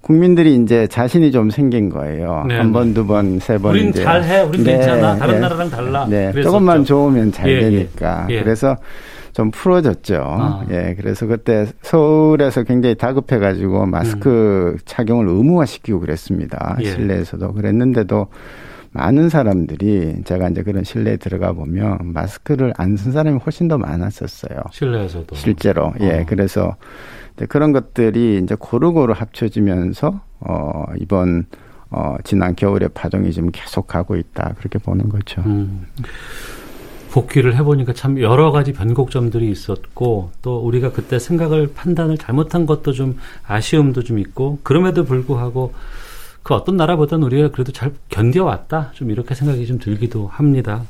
[0.09, 2.45] 국민들이 이제 자신이 좀 생긴 거예요.
[2.47, 2.59] 네.
[2.59, 3.73] 한 번, 두 번, 세 번.
[3.73, 4.03] 우린 이제.
[4.03, 4.43] 잘해.
[4.43, 4.73] 우린 네.
[4.73, 5.17] 괜찮아.
[5.17, 5.41] 다른 네.
[5.41, 6.05] 나라랑 달라.
[6.07, 6.31] 네.
[6.31, 6.43] 그랬었죠.
[6.43, 7.61] 조금만 좋으면 잘 예, 예.
[7.63, 8.27] 되니까.
[8.29, 8.43] 예.
[8.43, 8.77] 그래서
[9.33, 10.23] 좀 풀어졌죠.
[10.23, 10.65] 아.
[10.71, 10.95] 예.
[11.01, 14.79] 그래서 그때 서울에서 굉장히 다급해가지고 마스크 음.
[14.85, 16.77] 착용을 의무화시키고 그랬습니다.
[16.83, 16.85] 예.
[16.85, 17.55] 실내에서도.
[17.55, 18.27] 그랬는데도
[18.93, 24.61] 많은 사람들이 제가 이제 그런 실내에 들어가 보면 마스크를 안 쓴 사람이 훨씬 더 많았었어요.
[24.71, 25.35] 실내에서도.
[25.35, 25.95] 실제로.
[26.01, 26.21] 예.
[26.21, 26.25] 어.
[26.29, 26.77] 그래서
[27.49, 31.47] 그런 것들이 이제 고루고루 합쳐지면서 어 이번
[31.91, 35.43] 어 지난 겨울에 파동이 지금 계속 가고 있다 그렇게 보는 거죠.
[35.47, 35.87] 음.
[37.11, 43.17] 복귀를 해보니까 참 여러 가지 변곡점들이 있었고 또 우리가 그때 생각을 판단을 잘못한 것도 좀
[43.47, 45.73] 아쉬움도 좀 있고 그럼에도 불구하고
[46.43, 50.83] 그 어떤 나라보다는 우리가 그래도 잘 견뎌왔다 좀 이렇게 생각이 좀 들기도 합니다.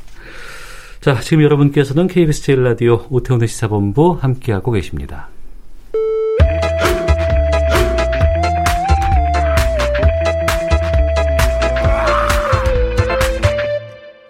[1.03, 5.29] 자 지금 여러분께서는 KBS 제일 라디오 오태훈의 시사본부 함께하고 계십니다.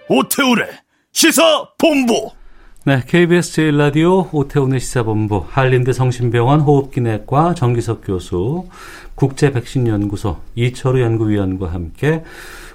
[0.08, 0.68] 오태우의
[1.12, 2.30] 시사본부.
[2.84, 8.68] 네, KBS 제일라디오 오태훈의 시사본부, 한림대 성심병원 호흡기내과 정기석 교수,
[9.14, 12.22] 국제백신연구소 이철우 연구위원과 함께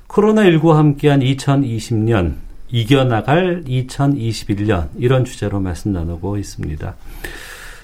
[0.08, 2.38] 코로나19와 함께한 2020년,
[2.70, 6.96] 이겨나갈 2021년, 이런 주제로 말씀 나누고 있습니다.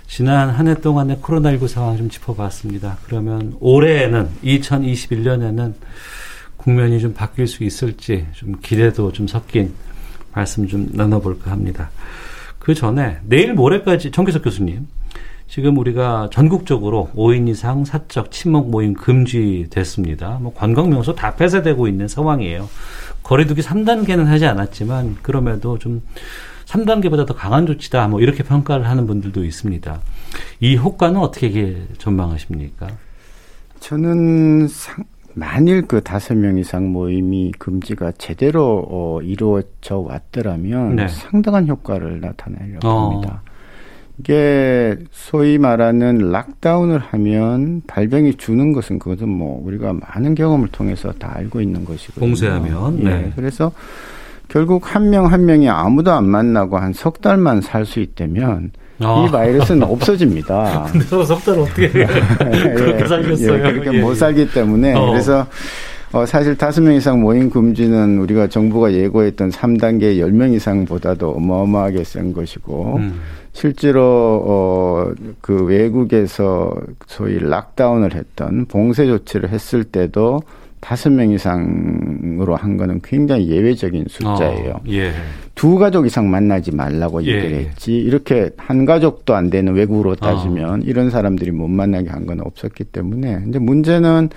[0.08, 2.98] 지난 한 해 동안의 코로나19 상황 좀 짚어봤습니다.
[3.06, 5.74] 그러면 올해에는, 2021년에는
[6.58, 9.74] 국면이 좀 바뀔 수 있을지 좀 기대도 좀 섞인
[10.34, 11.90] 말씀 좀 나눠볼까 합니다.
[12.60, 14.88] 그 전에 내일 모레까지 정기석 교수님
[15.48, 20.40] 지금 우리가 전국적으로 5인 이상 사적 친목 모임 금지됐습니다.
[20.42, 22.68] 뭐 관광 명소 다 폐쇄되고 있는 상황이에요.
[23.24, 26.02] 거리두기 3단계는 하지 않았지만 그럼에도 좀
[26.66, 28.08] 3단계보다 더 강한 조치다.
[28.08, 30.02] 뭐 이렇게 평가를 하는 분들도 있습니다.
[30.62, 32.88] 이 효과는 어떻게 전망하십니까?
[33.80, 35.04] 저는 상,
[35.36, 41.08] 만일 그 다섯 명 이상 모임이 금지가 제대로 어, 이루어져 왔더라면 네.
[41.10, 43.10] 상당한 효과를 나타내려고 어.
[43.12, 43.42] 합니다.
[44.18, 51.34] 이게 소위 말하는 락다운을 하면 발병이 주는 것은 그것은 뭐 우리가 많은 경험을 통해서 다
[51.36, 52.26] 알고 있는 것이거든요.
[52.26, 53.00] 봉쇄하면.
[53.00, 53.04] 예.
[53.04, 53.32] 네.
[53.36, 53.74] 그래서
[54.48, 59.26] 결국 한 명한 한 명이 아무도 안 만나고 한 석 달만 살 수 있다면 아.
[59.28, 60.88] 이 바이러스는 없어집니다.
[60.92, 63.54] 근데 석달 어떻게 예, 그렇게 살겠어요?
[63.54, 65.12] 예, 그렇게 예, 못 살기 때문에 어.
[65.12, 65.46] 그래서
[66.12, 72.32] 어, 사실 다섯 명 이상 모임 금지는 우리가 정부가 예고했던 3단계 10명 이상보다도 어마어마하게 센
[72.32, 73.20] 것이고 음.
[73.52, 76.74] 실제로 어, 그 외국에서
[77.08, 80.42] 소위 락다운을 했던 봉쇄 조치를 했을 때도
[80.86, 84.74] 다섯 명 이상으로 한 거는 굉장히 예외적인 숫자예요.
[84.74, 85.12] 어, 예.
[85.56, 87.32] 두 가족 이상 만나지 말라고 예.
[87.32, 90.16] 얘기를 했지 이렇게 한 가족도 안 되는 외국으로 어.
[90.16, 90.84] 따지면 어.
[90.86, 94.30] 이런 사람들이 못 만나게 한 건 없었기 때문에 이제 문제는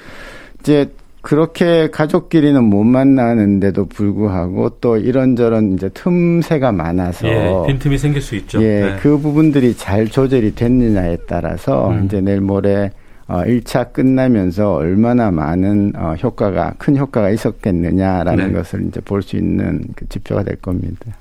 [0.61, 8.37] 이제 그렇게 가족끼리는 못 만나는데도 불구하고 또 이런저런 이제 틈새가 많아서 예, 빈틈이 생길 수
[8.37, 8.63] 있죠.
[8.63, 8.97] 예, 네.
[9.01, 12.07] 그 부분들이 잘 조절이 됐느냐에 따라서 음.
[12.07, 12.91] 이제 내일 모레
[13.29, 18.53] 어, 1차 끝나면서 얼마나 많은 어, 효과가 큰 효과가 있었겠느냐라는 네.
[18.53, 21.15] 것을 이제 볼 수 있는 그 지표가 될 겁니다.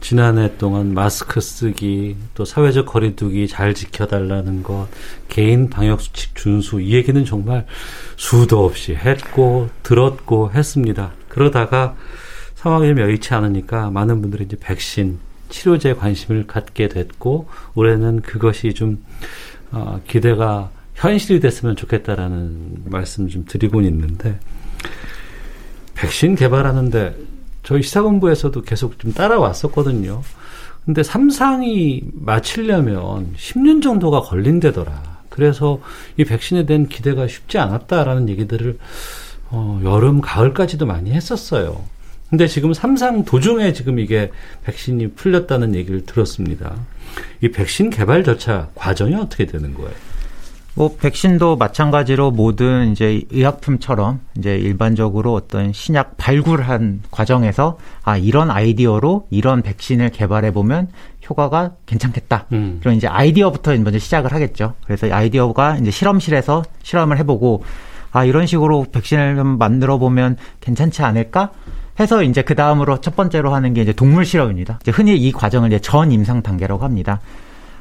[0.00, 4.88] 지난해 동안 마스크 쓰기, 또 사회적 거리두기 잘 지켜달라는 것,
[5.28, 7.66] 개인 방역수칙 준수, 이 얘기는 정말
[8.16, 11.12] 수도 없이 했고, 들었고 했습니다.
[11.28, 11.96] 그러다가
[12.54, 19.02] 상황이 좀 여의치 않으니까 많은 분들이 이제 백신, 치료제에 관심을 갖게 됐고, 올해는 그것이 좀,
[19.72, 24.38] 어, 기대가 현실이 됐으면 좋겠다라는 말씀 좀 드리고 있는데
[25.94, 27.14] 백신 개발하는데
[27.62, 30.22] 저희 시사본부에서도 계속 좀 따라왔었거든요.
[30.84, 35.16] 근데 삼상이 마치려면 10년 정도가 걸린대더라.
[35.28, 35.80] 그래서
[36.16, 38.78] 이 백신에 대한 기대가 쉽지 않았다라는 얘기들을
[39.50, 41.84] 어, 여름, 가을까지도 많이 했었어요.
[42.30, 44.30] 근데 지금 삼상 도중에 지금 이게
[44.64, 46.74] 백신이 풀렸다는 얘기를 들었습니다.
[47.40, 50.15] 이 백신 개발 절차 과정이 어떻게 되는 거예요?
[50.76, 59.26] 뭐 백신도 마찬가지로 모든 이제 의약품처럼 이제 일반적으로 어떤 신약 발굴한 과정에서 아 이런 아이디어로
[59.30, 60.88] 이런 백신을 개발해 보면
[61.28, 62.44] 효과가 괜찮겠다.
[62.52, 62.78] 음.
[62.80, 64.74] 그런 이제 아이디어부터 먼저 시작을 하겠죠.
[64.84, 67.64] 그래서 아이디어가 이제 실험실에서 실험을 해보고
[68.12, 71.52] 아 이런 식으로 백신을 좀 만들어 보면 괜찮지 않을까?
[71.98, 74.78] 해서 이제 그 다음으로 첫 번째로 하는 게 이제 동물 실험입니다.
[74.82, 77.20] 이제 흔히 이 과정을 이제 전 임상 단계라고 합니다.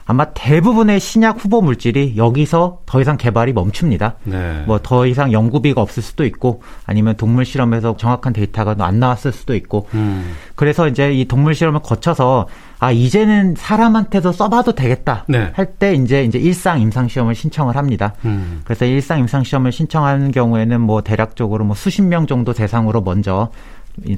[0.07, 4.15] 아마 대부분의 신약 후보 물질이 여기서 더 이상 개발이 멈춥니다.
[4.23, 4.63] 네.
[4.67, 9.87] 뭐더 이상 연구비가 없을 수도 있고 아니면 동물 실험에서 정확한 데이터가 안 나왔을 수도 있고
[9.95, 10.33] 음.
[10.53, 15.49] 그래서 이제 이 동물 실험을 거쳐서 아 이제는 사람한테도 써봐도 되겠다 네.
[15.53, 18.13] 할때 이제 이제 일상 임상 시험을 신청을 합니다.
[18.25, 18.61] 음.
[18.63, 23.49] 그래서 일상 임상 시험을 신청하는 경우에는 뭐 대략적으로 뭐 수십 명 정도 대상으로 먼저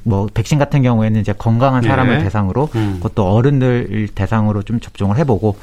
[0.04, 2.24] 뭐 백신 같은 경우에는 이제 건강한 사람을 네.
[2.24, 2.96] 대상으로 음.
[2.98, 5.58] 그것도 어른들 대상으로 좀 접종을 해보고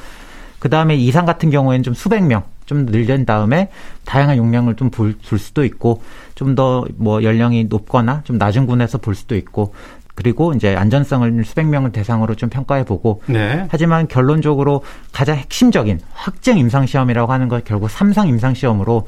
[0.58, 3.68] 그 다음에 이상 같은 경우에는 좀 수백 명 좀 늘린 다음에
[4.04, 6.02] 다양한 용량을 좀 볼 수도 있고
[6.34, 9.74] 좀 더 뭐 연령이 높거나 좀 낮은 군에서 볼 수도 있고
[10.14, 13.66] 그리고 이제 안전성을 수백 명을 대상으로 좀 평가해 보고 네.
[13.68, 19.06] 하지만 결론적으로 가장 핵심적인 확증 임상 시험이라고 하는 건 결국 삼상 임상 시험으로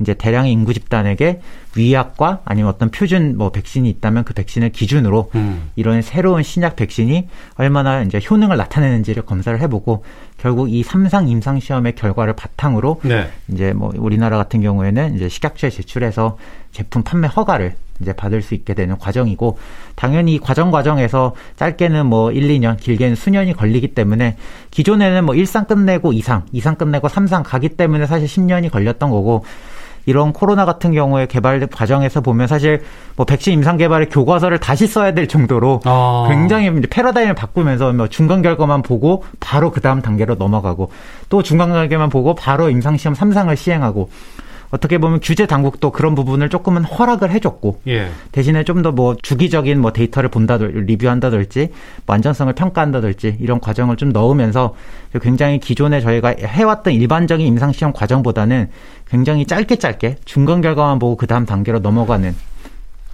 [0.00, 1.40] 이제 대량의 인구 집단에게
[1.76, 5.70] 위약과 아니면 어떤 표준 뭐 백신이 있다면 그 백신을 기준으로 음.
[5.76, 10.04] 이런 새로운 신약 백신이 얼마나 이제 효능을 나타내는지를 검사를 해보고
[10.38, 13.30] 결국 이 삼상 임상 시험의 결과를 바탕으로 네.
[13.48, 16.36] 이제 뭐 우리나라 같은 경우에는 이제 식약처에 제출해서
[16.72, 19.58] 제품 판매 허가를 이제 받을 수 있게 되는 과정이고
[19.94, 24.36] 당연히 이 과정 과정에서 짧게는 뭐 1, 2년, 길게는 수년이 걸리기 때문에
[24.70, 29.44] 기존에는 뭐 1상 끝내고 2상, 2상 끝내고 3상 가기 때문에 사실 10년이 걸렸던 거고
[30.06, 32.82] 이런 코로나 같은 경우에 개발 과정에서 보면 사실
[33.16, 36.26] 뭐 백신 임상 개발의 교과서를 다시 써야 될 정도로 아.
[36.28, 40.90] 굉장히 이제 패러다임을 바꾸면서 뭐 중간 결과만 보고 바로 그 다음 단계로 넘어가고
[41.28, 44.08] 또 중간 결과만 보고 바로 임상 시험 3상을 시행하고
[44.72, 48.08] 어떻게 보면 규제 당국도 그런 부분을 조금은 허락을 해줬고 예.
[48.32, 51.68] 대신에 좀 더 뭐 주기적인 뭐 데이터를 본다든지 리뷰한다든지
[52.06, 54.74] 뭐 안전성을 평가한다든지 이런 과정을 좀 넣으면서
[55.20, 58.70] 굉장히 기존에 저희가 해왔던 일반적인 임상시험 과정보다는
[59.08, 62.34] 굉장히 짧게 짧게 중간 결과만 보고 그 다음 단계로 넘어가는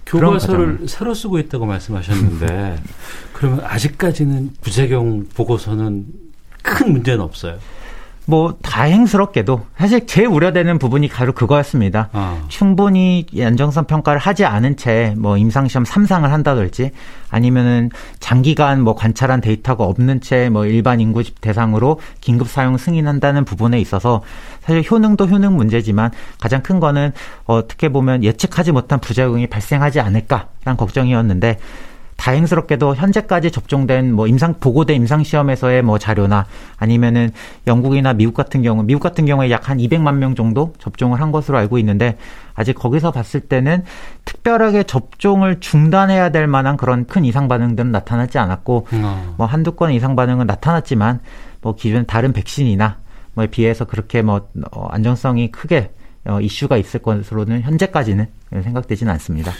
[0.05, 2.77] 교과서를 새로 쓰고 있다고 말씀하셨는데
[3.33, 6.05] 그러면 아직까지는 부작용 보고서는
[6.63, 7.57] 큰 문제는 없어요.
[8.29, 12.09] 뭐 다행스럽게도 사실 제일 우려되는 부분이 바로 그거였습니다.
[12.13, 12.39] 어.
[12.47, 16.91] 충분히 안정성 평가를 하지 않은 채 뭐 임상시험 3상을 한다든지
[17.31, 17.89] 아니면은
[18.19, 24.21] 장기간 뭐 관찰한 데이터가 없는 채 뭐 일반 인구 대상으로 긴급 사용 승인한다는 부분에 있어서
[24.61, 27.13] 사실 효능도 효능 문제지만 가장 큰 거는
[27.45, 31.57] 어떻게 보면 예측하지 못한 부작용이 발생하지 않을까라는 걱정이었는데
[32.19, 36.45] 다행스럽게도 현재까지 접종된 뭐 임상 보고된 임상 시험에서의 뭐 자료나
[36.77, 37.31] 아니면은
[37.65, 41.57] 영국이나 미국 같은 경우 미국 같은 경우에 약 한 200만 명 정도 접종을 한 것으로
[41.57, 42.17] 알고 있는데
[42.55, 43.83] 아직 거기서 봤을 때는
[44.25, 49.35] 특별하게 접종을 중단해야 될 만한 그런 큰 이상 반응들은 나타나지 않았고 어.
[49.37, 51.19] 뭐 한두 건 이상 반응은 나타났지만
[51.61, 52.97] 뭐 기존 다른 백신이나
[53.35, 55.91] 뭐에 비해서 그렇게 뭐 어, 안정성이 크게
[56.25, 59.51] 어, 이슈가 있을 것으로는 현재까지는 생각되지는 않습니다.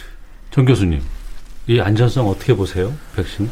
[0.50, 1.02] 정 교수님.
[1.70, 2.92] 이 안전성 어떻게 보세요?
[3.16, 3.48] 백신?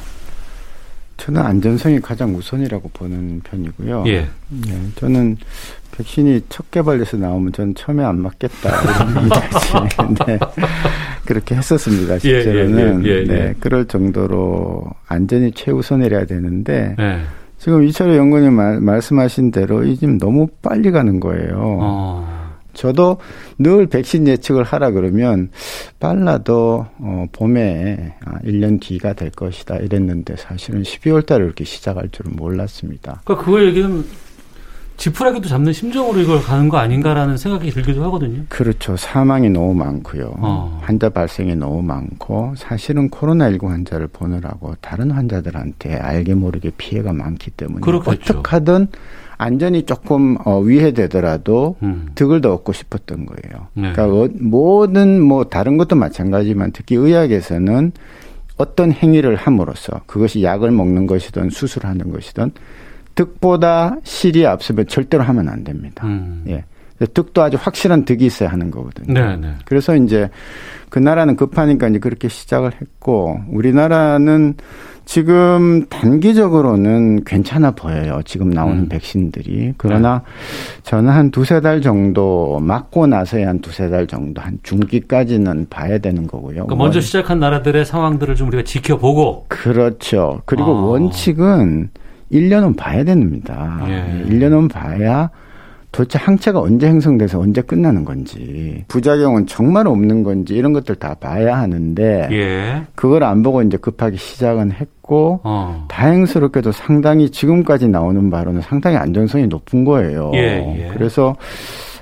[1.17, 4.05] 저는 안전성이 가장 우선이라고 보는 편이고요.
[4.07, 4.27] 예.
[4.49, 5.37] 네, 저는
[5.91, 10.39] 백신이 첫 개발돼서 나오면 저는 처음에 안 맞겠다 이런 얘기하시는데
[11.25, 12.15] 그렇게 했었습니다.
[12.15, 17.21] 예, 실제로는 예, 예, 예, 네, 그럴 정도로 안전이 최우선이라야 되는데 예.
[17.59, 21.77] 지금 이철호 연구님 말, 말씀하신 대로 이 지금 너무 빨리 가는 거예요.
[21.81, 22.36] 어.
[22.77, 23.17] 저도
[23.57, 25.49] 늘 백신 예측을 하라 그러면
[25.99, 28.13] 빨라도 어, 봄에
[28.45, 33.21] 1년 아, 뒤가 될 것이다 이랬는데 사실은 12월 달에 이렇게 시작할 줄은 몰랐습니다.
[33.25, 34.05] 그러니까 그거 얘기는
[34.97, 38.43] 지푸라기도 잡는 심정으로 이걸 가는 거 아닌가라는 생각이 들기도 하거든요.
[38.49, 38.97] 그렇죠.
[38.97, 40.33] 사망이 너무 많고요.
[40.37, 40.79] 어.
[40.81, 47.81] 환자 발생이 너무 많고 사실은 코로나19 환자를 보느라고 다른 환자들한테 알게 모르게 피해가 많기 때문에
[47.81, 48.39] 그렇겠죠.
[48.39, 48.87] 어떻게 하든
[49.37, 52.07] 안전이 조금 어, 위해되더라도 음.
[52.15, 53.67] 득을 더 얻고 싶었던 거예요.
[53.73, 53.93] 네.
[53.93, 57.91] 그러니까 어, 모든 뭐 다른 것도 마찬가지지만 특히 의학에서는
[58.57, 62.51] 어떤 행위를 함으로써 그것이 약을 먹는 것이든 수술하는 것이든
[63.13, 66.05] 득보다 실이 앞서면 절대로 하면 안 됩니다.
[66.05, 66.43] 음.
[66.47, 66.63] 예.
[67.13, 69.13] 득도 아주 확실한 득이 있어야 하는 거거든요.
[69.13, 69.53] 네, 네.
[69.65, 70.29] 그래서 이제
[70.89, 74.55] 그 나라는 급하니까 이제 그렇게 시작을 했고 우리나라는
[75.07, 78.19] 지금 단기적으로는 괜찮아 보여요.
[78.25, 78.89] 지금 나오는 음.
[78.89, 79.73] 백신들이.
[79.77, 80.81] 그러나 네.
[80.83, 86.27] 저는 한 두세 달 정도 맞고 나서야 한 두세 달 정도 한 중기까지는 봐야 되는
[86.27, 86.65] 거고요.
[86.65, 89.45] 그러니까 먼저 시작한 나라들의 상황들을 좀 우리가 지켜보고.
[89.47, 90.41] 그렇죠.
[90.45, 90.81] 그리고 아.
[90.81, 91.89] 원칙은
[92.29, 93.79] 1년은 봐야 됩니다.
[93.87, 94.25] 예.
[94.27, 95.29] 1년은 봐야
[95.91, 101.57] 도대체 항체가 언제 형성돼서 언제 끝나는 건지 부작용은 정말 없는 건지 이런 것들 다 봐야
[101.57, 102.83] 하는데 예.
[102.93, 105.85] 그걸 안 보고 이제 급하게 시작은 했고 어.
[105.87, 110.31] 다행스럽게도 상당히 지금까지 나오는 바로는 상당히 안전성이 높은 거예요.
[110.35, 110.39] 예,
[110.77, 110.89] 예.
[110.93, 111.35] 그래서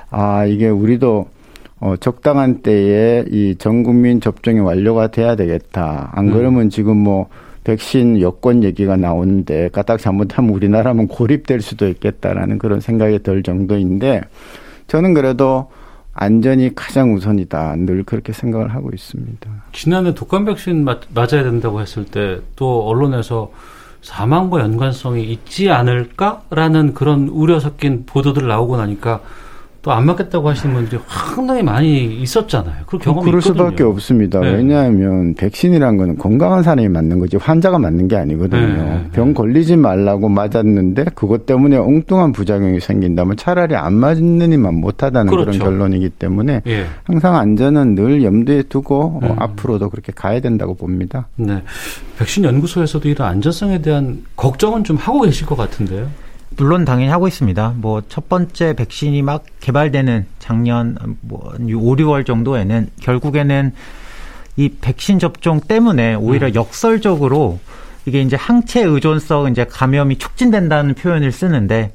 [0.09, 1.27] 아 이게 우리도
[1.79, 6.11] 어, 적당한 때에 이 전 국민 접종이 완료가 돼야 되겠다.
[6.13, 6.33] 안 음.
[6.33, 6.69] 그러면 음.
[6.69, 7.27] 지금 뭐
[7.65, 14.21] 백신 여권 얘기가 나오는데 까딱 잘못하면 우리나라면 고립될 수도 있겠다라는 그런 생각이 들 정도인데
[14.87, 15.69] 저는 그래도
[16.13, 17.75] 안전이 가장 우선이다.
[17.79, 19.49] 늘 그렇게 생각을 하고 있습니다.
[19.73, 23.51] 지난해 독감 백신 맞, 맞아야 된다고 했을 때 또 언론에서
[24.01, 29.21] 사망과 연관성이 있지 않을까라는 그런 우려 섞인 보도들 나오고 나니까
[29.85, 32.85] 또 안 맞겠다고 하시는 분들이 상당히 많이 있었잖아요.
[32.87, 33.65] 그 경험이 그럴 있거든요.
[33.65, 34.39] 수밖에 없습니다.
[34.39, 34.53] 네.
[34.55, 38.61] 왜냐하면 백신이란 거는 건강한 사람이 맞는 거지 환자가 맞는 게 아니거든요.
[38.83, 39.07] 네.
[39.13, 45.51] 병 걸리지 말라고 맞았는데 그것 때문에 엉뚱한 부작용이 생긴다면 차라리 안 맞는 이만 못하다는 그렇죠.
[45.51, 46.85] 그런 결론이기 때문에 예.
[47.03, 49.35] 항상 안전은 늘 염두에 두고 음.
[49.37, 51.27] 앞으로도 그렇게 가야 된다고 봅니다.
[51.35, 51.61] 네.
[52.17, 56.07] 백신 연구소에서도 이런 안전성에 대한 걱정은 좀 하고 계실 것 같은데요.
[56.57, 57.73] 물론 당연히 하고 있습니다.
[57.77, 63.73] 뭐 첫 번째 백신이 막 개발되는 작년 뭐 5, 6월 정도에는 결국에는
[64.57, 66.55] 이 백신 접종 때문에 오히려 음.
[66.55, 67.59] 역설적으로
[68.05, 71.91] 이게 이제 항체 의존성 이제 감염이 촉진된다는 표현을 쓰는데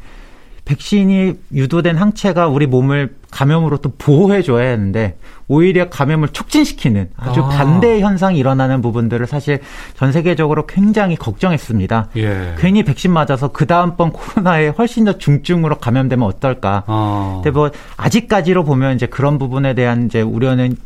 [0.70, 5.16] 백신이 유도된 항체가 우리 몸을 감염으로부터 보호해줘야 하는데
[5.48, 7.48] 오히려 감염을 촉진시키는 아주 아.
[7.48, 9.59] 반대 현상이 일어나는 부분들을 사실
[9.96, 12.11] 전 세계적으로 굉장히 걱정했습니다.
[12.16, 12.54] 예.
[12.59, 16.85] 괜히 백신 맞아서 그 다음번 코로나에 훨씬 더 중증으로 감염되면 어떨까.
[16.87, 17.40] 아.
[17.42, 20.76] 근데 뭐 아직까지로 보면 이제 그런 부분에 대한 이제 우려는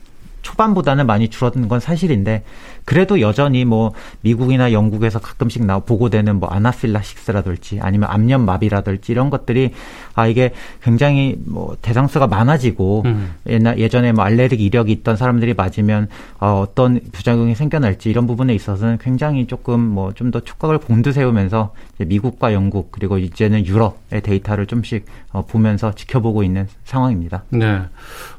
[0.41, 2.43] 초반보다는 많이 줄어든 건 사실인데
[2.85, 3.93] 그래도 여전히 뭐
[4.23, 9.71] 미국이나 영국에서 가끔씩 나 보고되는 뭐 아나필라식스라든지 아니면 암염 마비라든지 이런 것들이
[10.15, 13.35] 아 이게 굉장히 뭐 대상수가 많아지고 음.
[13.49, 16.09] 옛날 예전에 뭐 알레르기 이력이 있던 사람들이 맞으면
[16.41, 22.53] 어, 어떤 부작용이 생겨날지 이런 부분에 있어서는 굉장히 조금 뭐 좀 더 촉각을 곤두세우면서 미국과
[22.55, 27.45] 영국 그리고 이제는 유럽의 데이터를 좀씩 어, 보면서 지켜보고 있는 상황입니다.
[27.51, 27.83] 네.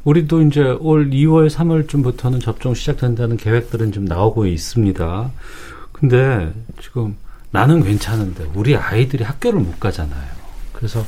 [0.04, 5.32] 우리도 이제 올 2월 3월쯤부터는 접종 시작된다는 계획들은 좀 나오고 있습니다.
[5.92, 7.16] 근데 지금
[7.52, 10.36] 나는 괜찮은데 우리 아이들이 학교를 못 가잖아요.
[10.74, 11.06] 그래서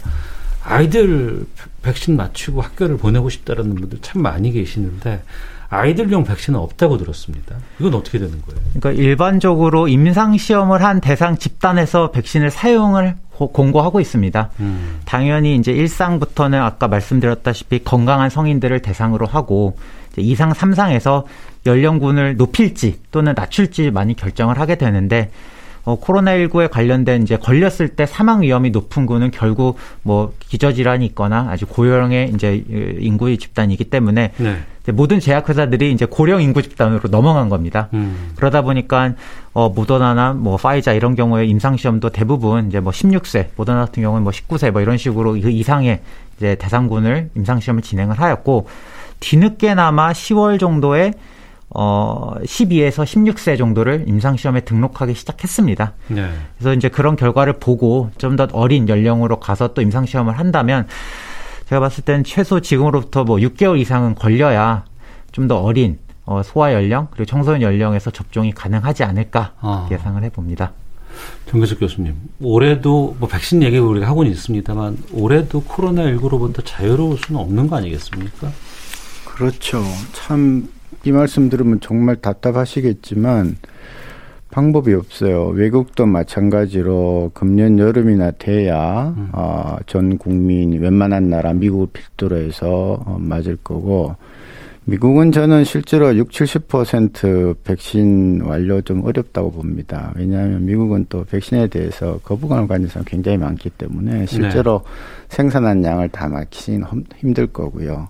[0.64, 1.46] 아이들
[1.82, 5.24] 백신 맞추고 학교를 보내고 싶다라는 분들 참 많이 계시는데
[5.70, 7.58] 아이들용 백신은 없다고 들었습니다.
[7.80, 8.62] 이건 어떻게 되는 거예요?
[8.74, 14.50] 그러니까 일반적으로 임상 시험을 한 대상 집단에서 백신을 사용을 공고하고 있습니다.
[14.62, 15.00] 음.
[15.06, 19.78] 당연히 이제 일상부터는 아까 말씀드렸다시피 건강한 성인들을 대상으로 하고
[20.18, 21.26] 이상 삼상에서
[21.66, 25.32] 연령군을 높일지 또는 낮출지 많이 결정을 하게 되는데
[25.88, 31.66] 어, 코로나19에 관련된 이제 걸렸을 때 사망 위험이 높은 군은 결국 뭐 기저질환이 있거나 아주
[31.66, 32.62] 고령의 이제
[33.00, 34.58] 인구의 집단이기 때문에 네.
[34.92, 37.88] 모든 제약회사들이 이제 고령 인구 집단으로 넘어간 겁니다.
[37.94, 38.32] 음.
[38.36, 39.14] 그러다 보니까
[39.54, 44.24] 어 모더나나 뭐 파이자 이런 경우에 임상 시험도 대부분 이제 뭐 16세, 모더나 같은 경우는
[44.24, 46.02] 뭐 19세 뭐 이런 식으로 그 이상의
[46.38, 48.68] 이제 대상군을 임상 시험을 진행을 하였고
[49.20, 51.14] 뒤늦게나마 10월 정도에
[51.70, 55.94] 어 12에서 16세 정도를 임상 시험에 등록하기 시작했습니다.
[56.08, 56.30] 네.
[56.58, 60.88] 그래서 이제 그런 결과를 보고 좀 더 어린 연령으로 가서 또 임상 시험을 한다면
[61.68, 64.86] 제가 봤을 땐 최소 지금으로부터 뭐 6개월 이상은 걸려야
[65.34, 69.88] 좀 더 어린 어, 소아 연령 그리고 청소년 연령에서 접종이 가능하지 않을까 아.
[69.92, 70.72] 예상을 해봅니다.
[71.50, 77.68] 정교석 교수님, 올해도 뭐 백신 얘기 우리가 하고는 있습니다만 올해도 코로나 19로부터 자유로울 수는 없는
[77.68, 78.52] 거 아니겠습니까?
[79.38, 79.84] 그렇죠.
[80.14, 83.58] 참 이 말씀 들으면 정말 답답하시겠지만
[84.50, 85.48] 방법이 없어요.
[85.48, 89.30] 외국도 마찬가지로 금년 여름이나 돼야 음.
[89.34, 94.16] 어, 전 국민 웬만한 나라 미국을 필두로 해서 어, 맞을 거고
[94.86, 100.14] 미국은 저는 실제로 6, 70% 백신 완료 좀 어렵다고 봅니다.
[100.16, 105.36] 왜냐하면 미국은 또 백신에 대해서 거부감을 가진 사람 굉장히 많기 때문에 실제로 네.
[105.36, 106.84] 생산한 양을 다 맞히긴
[107.18, 108.08] 힘들 거고요.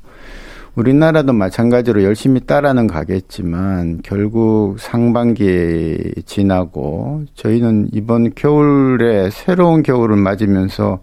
[0.77, 5.97] 우리나라도 마찬가지로 열심히 따라는 가겠지만 결국 상반기에
[6.27, 10.99] 지나고 저희는 이번 겨울에 새로운 겨울을 맞으면서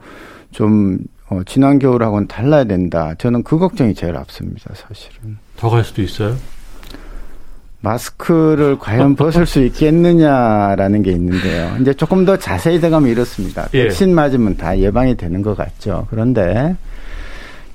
[0.52, 3.14] 좀 어, 지난 겨울하고는 달라야 된다.
[3.18, 5.38] 저는 그 걱정이 제일 앞섭니다, 사실은.
[5.56, 6.36] 더 갈 수도 있어요?
[7.80, 11.76] 마스크를 과연 벗을 수 있겠느냐라는 게 있는데요.
[11.80, 13.68] 이제 조금 더 자세히 들어가면 이렇습니다.
[13.74, 13.84] 예.
[13.84, 16.06] 백신 맞으면 다 예방이 되는 것 같죠.
[16.10, 16.76] 그런데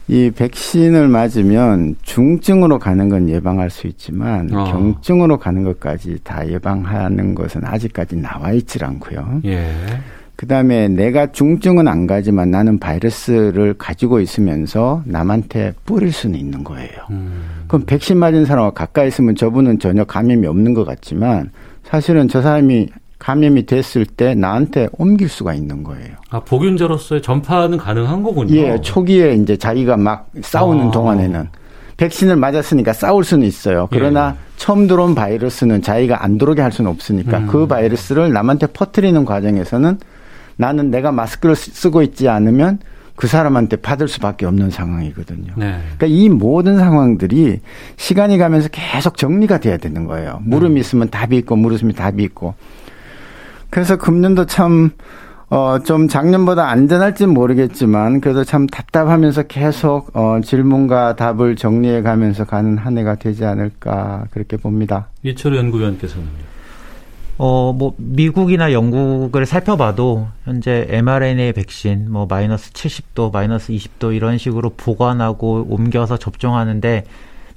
[0.09, 4.63] 이 백신을 맞으면 중증으로 가는 건 예방할 수 있지만 어.
[4.63, 9.41] 경증으로 가는 것까지 다 예방하는 것은 아직까지 나와 있질 않고요.
[9.45, 9.71] 예.
[10.35, 16.89] 그다음에 내가 중증은 안 가지만 나는 바이러스를 가지고 있으면서 남한테 뿌릴 수는 있는 거예요.
[17.11, 17.65] 음.
[17.67, 21.51] 그럼 백신 맞은 사람과 가까이 있으면 저분은 전혀 감염이 없는 것 같지만
[21.83, 22.87] 사실은 저 사람이
[23.19, 26.15] 감염이 됐을 때 나한테 옮길 수가 있는 거예요.
[26.29, 28.55] 아, 복균자로서의 전파는 가능한 거군요.
[28.55, 30.91] 예, 초기에 이제 자기가 막 싸우는 아.
[30.91, 31.49] 동안에는
[31.97, 33.89] 백신을 맞았으니까 싸울 수는 있어요.
[33.91, 34.49] 그러나 예.
[34.55, 37.47] 처음 들어온 바이러스는 자기가 안 들어오게 할 수는 없으니까 음.
[37.47, 39.99] 그 바이러스를 남한테 퍼뜨리는 과정에서는
[40.55, 42.79] 나는 내가 마스크를 쓰고 있지 않으면
[43.17, 45.51] 그 사람한테 받을 수밖에 없는 상황이거든요.
[45.57, 45.77] 네.
[45.97, 47.59] 그러니까 이 모든 상황들이
[47.97, 50.39] 시간이 가면서 계속 정리가 돼야 되는 거예요.
[50.43, 50.77] 물음이 음.
[50.77, 52.55] 있으면 답이 있고 물음 있으면 답이 있고.
[53.69, 54.91] 그래서 금년도 참,
[55.49, 62.77] 어, 좀 작년보다 안전할지 모르겠지만, 그래도 참 답답하면서 계속, 어, 질문과 답을 정리해 가면서 가는
[62.77, 65.07] 한 해가 되지 않을까, 그렇게 봅니다.
[65.23, 66.49] 이철우 연구위원께서는요?
[67.37, 74.71] 어, 뭐, 미국이나 영국을 살펴봐도, 현재 mRNA 백신, 뭐, 마이너스 70도, 마이너스 20도 이런 식으로
[74.71, 77.05] 보관하고 옮겨서 접종하는데,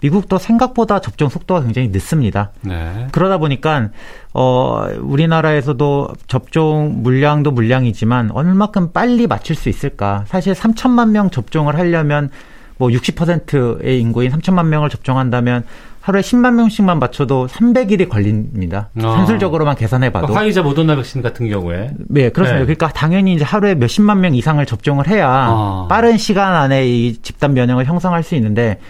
[0.03, 2.51] 미국도 생각보다 접종 속도가 굉장히 늦습니다.
[2.61, 3.07] 네.
[3.13, 3.91] 그러다 보니까,
[4.35, 10.25] 어, 우리나라에서도 접종 물량도 물량이지만, 얼마큼 빨리 맞출 수 있을까.
[10.27, 12.31] 사실 3천만 명 접종을 하려면,
[12.79, 15.63] 뭐 60%의 인구인 3천만 명을 접종한다면
[16.01, 18.89] 하루에 10만 명씩만 맞춰도 300일이 걸립니다.
[19.01, 19.15] 아.
[19.17, 20.27] 산술적으로만 계산해봐도.
[20.27, 21.91] 그러니까 화이자 모더나 백신 같은 경우에.
[22.09, 22.59] 네, 그렇습니다.
[22.59, 22.65] 네.
[22.65, 25.87] 그러니까 당연히 이제 하루에 몇십만 명 이상을 접종을 해야 아.
[25.89, 28.81] 빠른 시간 안에 이 집단 면역을 형성할 수 있는데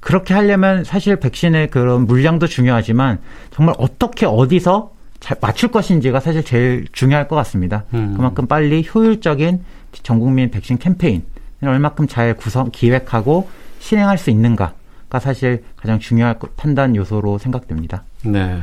[0.00, 3.20] 그렇게 하려면 사실 백신의 그런 물량도 중요하지만
[3.50, 7.84] 정말 어떻게 어디서 잘 맞출 것인지가 사실 제일 중요할 것 같습니다.
[7.92, 8.14] 음.
[8.16, 9.62] 그만큼 빨리 효율적인
[10.02, 11.22] 전 국민 백신 캠페인
[11.62, 13.48] 얼마큼 잘 구성 기획하고
[13.78, 14.74] 실행할 수 있는가
[15.10, 18.04] 가 사실 가장 중요한 판단 요소로 생각됩니다.
[18.22, 18.62] 네.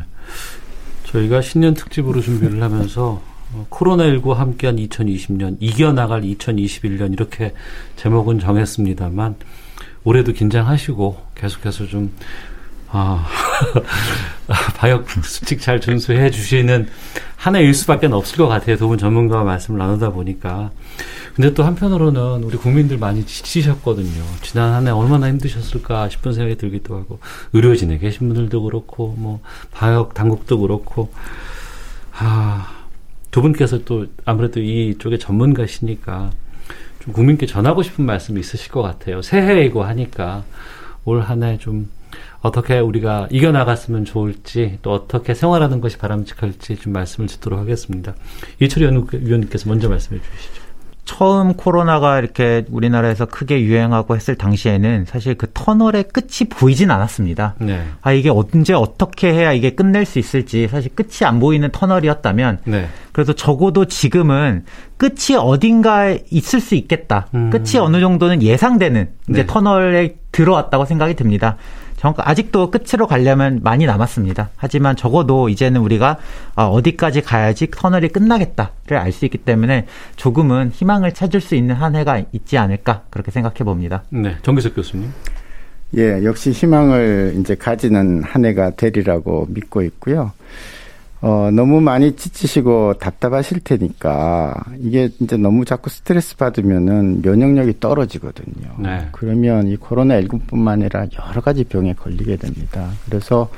[1.03, 3.21] 저희가 신년 특집으로 준비를 하면서
[3.53, 7.53] 어, 코로나19와 함께한 2020년, 이겨나갈 2021년 이렇게
[7.97, 9.35] 제목은 정했습니다만
[10.07, 12.13] 올해도 긴장하시고 계속해서 좀
[12.89, 13.27] 아,
[14.77, 16.87] 방역 수칙 잘 준수해 주시는
[17.35, 18.77] 한 해일 수밖에 없을 것 같아요.
[18.77, 20.71] 두 분 전문가와 말씀을 나누다 보니까.
[21.35, 24.23] 근데 또 한편으로는 우리 국민들 많이 지치셨거든요.
[24.41, 27.19] 지난 한 해 얼마나 힘드셨을까 싶은 생각이 들기도 하고,
[27.51, 29.41] 의료진에 계신 분들도 그렇고, 뭐,
[29.71, 31.11] 방역 당국도 그렇고,
[32.17, 32.71] 아,
[33.29, 36.31] 두 분께서 또 아무래도 이쪽에 전문가시니까
[37.07, 39.21] 좀 국민께 전하고 싶은 말씀이 있으실 것 같아요.
[39.21, 40.43] 새해이고 하니까
[41.05, 41.89] 올 한 해 좀
[42.41, 48.13] 어떻게 우리가 이겨나갔으면 좋을지 또 어떻게 생활하는 것이 바람직할지 좀 말씀을 듣도록 하겠습니다.
[48.61, 50.66] 이철희 위원님께서 먼저 말씀해 주시죠.
[51.07, 57.55] 처음 코로나가 이렇게 우리나라에서 크게 유행하고 했을 당시에는 사실 그 터널의 끝이 보이진 않았습니다.
[57.59, 57.81] 네.
[58.01, 62.89] 아, 이게 언제 어떻게 해야 이게 끝낼 수 있을지 사실 끝이 안 보이는 터널이었다면 네.
[63.13, 64.65] 그래도 적어도 지금은
[64.97, 67.27] 끝이 어딘가에 있을 수 있겠다.
[67.33, 67.49] 음.
[67.51, 69.47] 끝이 어느 정도는 예상되는 이제 네.
[69.47, 71.55] 터널에 들어왔다고 생각이 듭니다.
[72.17, 74.49] 아직도 끝으로 가려면 많이 남았습니다.
[74.55, 76.17] 하지만 적어도 이제는 우리가
[76.55, 81.95] 어, 어디까지 가야지 터널이 끝나겠다를 알 수 있기 때문에 조금은 희망을 찾을 수 있는 한
[81.95, 84.03] 해가 있지 않을까 그렇게 생각해 봅니다.
[84.09, 85.11] 네, 정기석 교수님.
[85.97, 90.33] 예, 역시 희망을 이제 가지는 한 해가 되리라고 믿고 있고요.
[91.19, 98.75] 어, 너무 많이 지치시고 답답하실 테니까 이게 이제 너무 자꾸 스트레스 받으면은 면역력이 떨어지거든요.
[98.79, 99.07] 네.
[99.11, 102.89] 그러면 이 코로나19뿐만 아니라 여러 가지 병에 걸리게 됩니다.
[103.05, 103.49] 그래서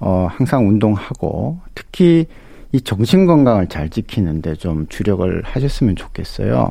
[0.00, 2.26] 어, 항상 운동하고 특히
[2.72, 6.68] 이 정신 건강을 잘 지키는데 좀 주력을 하셨으면 좋겠어요.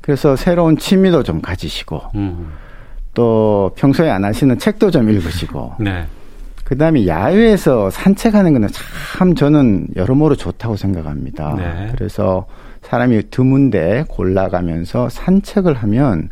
[0.00, 2.52] 그래서 새로운 취미도 좀 가지시고 음.
[3.14, 6.06] 또 평소에 안 하시는 책도 좀 읽으시고 네.
[6.64, 8.68] 그 다음에 야외에서 산책하는 거는
[9.16, 11.54] 참 저는 여러모로 좋다고 생각합니다.
[11.56, 11.92] 네.
[11.94, 12.46] 그래서
[12.82, 16.30] 사람이 드문데 골라가면서 산책을 하면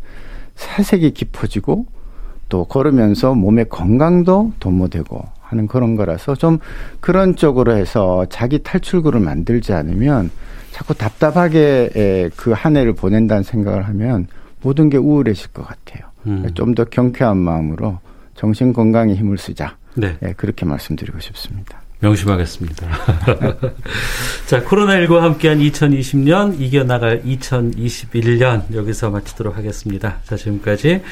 [0.55, 1.87] 사색이 깊어지고
[2.49, 6.59] 또 걸으면서 몸의 건강도 도모되고 하는 그런 거라서 좀
[7.01, 10.31] 그런 쪽으로 해서 자기 탈출구를 만들지 않으면
[10.71, 14.27] 자꾸 답답하게 그 한 해를 보낸다는 생각을 하면
[14.63, 16.09] 모든 게 우울해질 것 같아요.
[16.27, 16.49] 음.
[16.55, 17.99] 좀더 경쾌한 마음으로
[18.35, 19.77] 정신 건강에 힘을 쓰자.
[19.95, 20.17] 네.
[20.21, 20.33] 네.
[20.37, 21.81] 그렇게 말씀드리고 싶습니다.
[22.01, 22.87] 명심하겠습니다.
[24.47, 30.19] 자, 코로나19와 함께한 2020년, 이겨나갈 2021년 여기서 마치도록 하겠습니다.
[30.25, 31.03] 자, 지금까지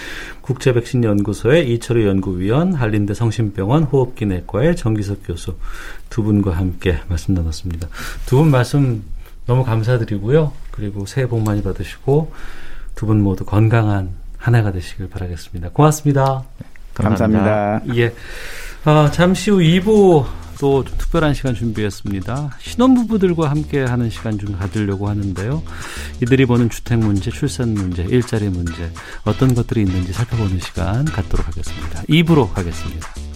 [0.40, 5.56] 국제백신연구소의 이철우 연구위원, 한림대 성심병원 호흡기내과의 정기석 교수
[6.08, 7.86] 두 분과 함께 말씀 나눴습니다.
[8.26, 9.04] 두 분 말씀
[9.46, 10.52] 너무 감사드리고요.
[10.72, 12.32] 그리고 새해 복 많이 받으시고
[12.96, 15.70] 두 분 모두 건강한 한 해가 되시길 바라겠습니다.
[15.70, 16.42] 고맙습니다.
[16.94, 17.44] 감사합니다.
[17.44, 17.96] 감사합니다.
[17.96, 18.12] 예.
[18.84, 20.24] 아, 잠시 후 2부
[20.58, 22.56] 또 특별한 시간 준비했습니다.
[22.60, 25.62] 신혼부부들과 함께 하는 시간 좀 가지려고 하는데요.
[26.22, 28.90] 이들이 보는 주택 문제, 출산 문제, 일자리 문제,
[29.24, 32.02] 어떤 것들이 있는지 살펴보는 시간 갖도록 하겠습니다.
[32.02, 33.29] 2부로 가겠습니다.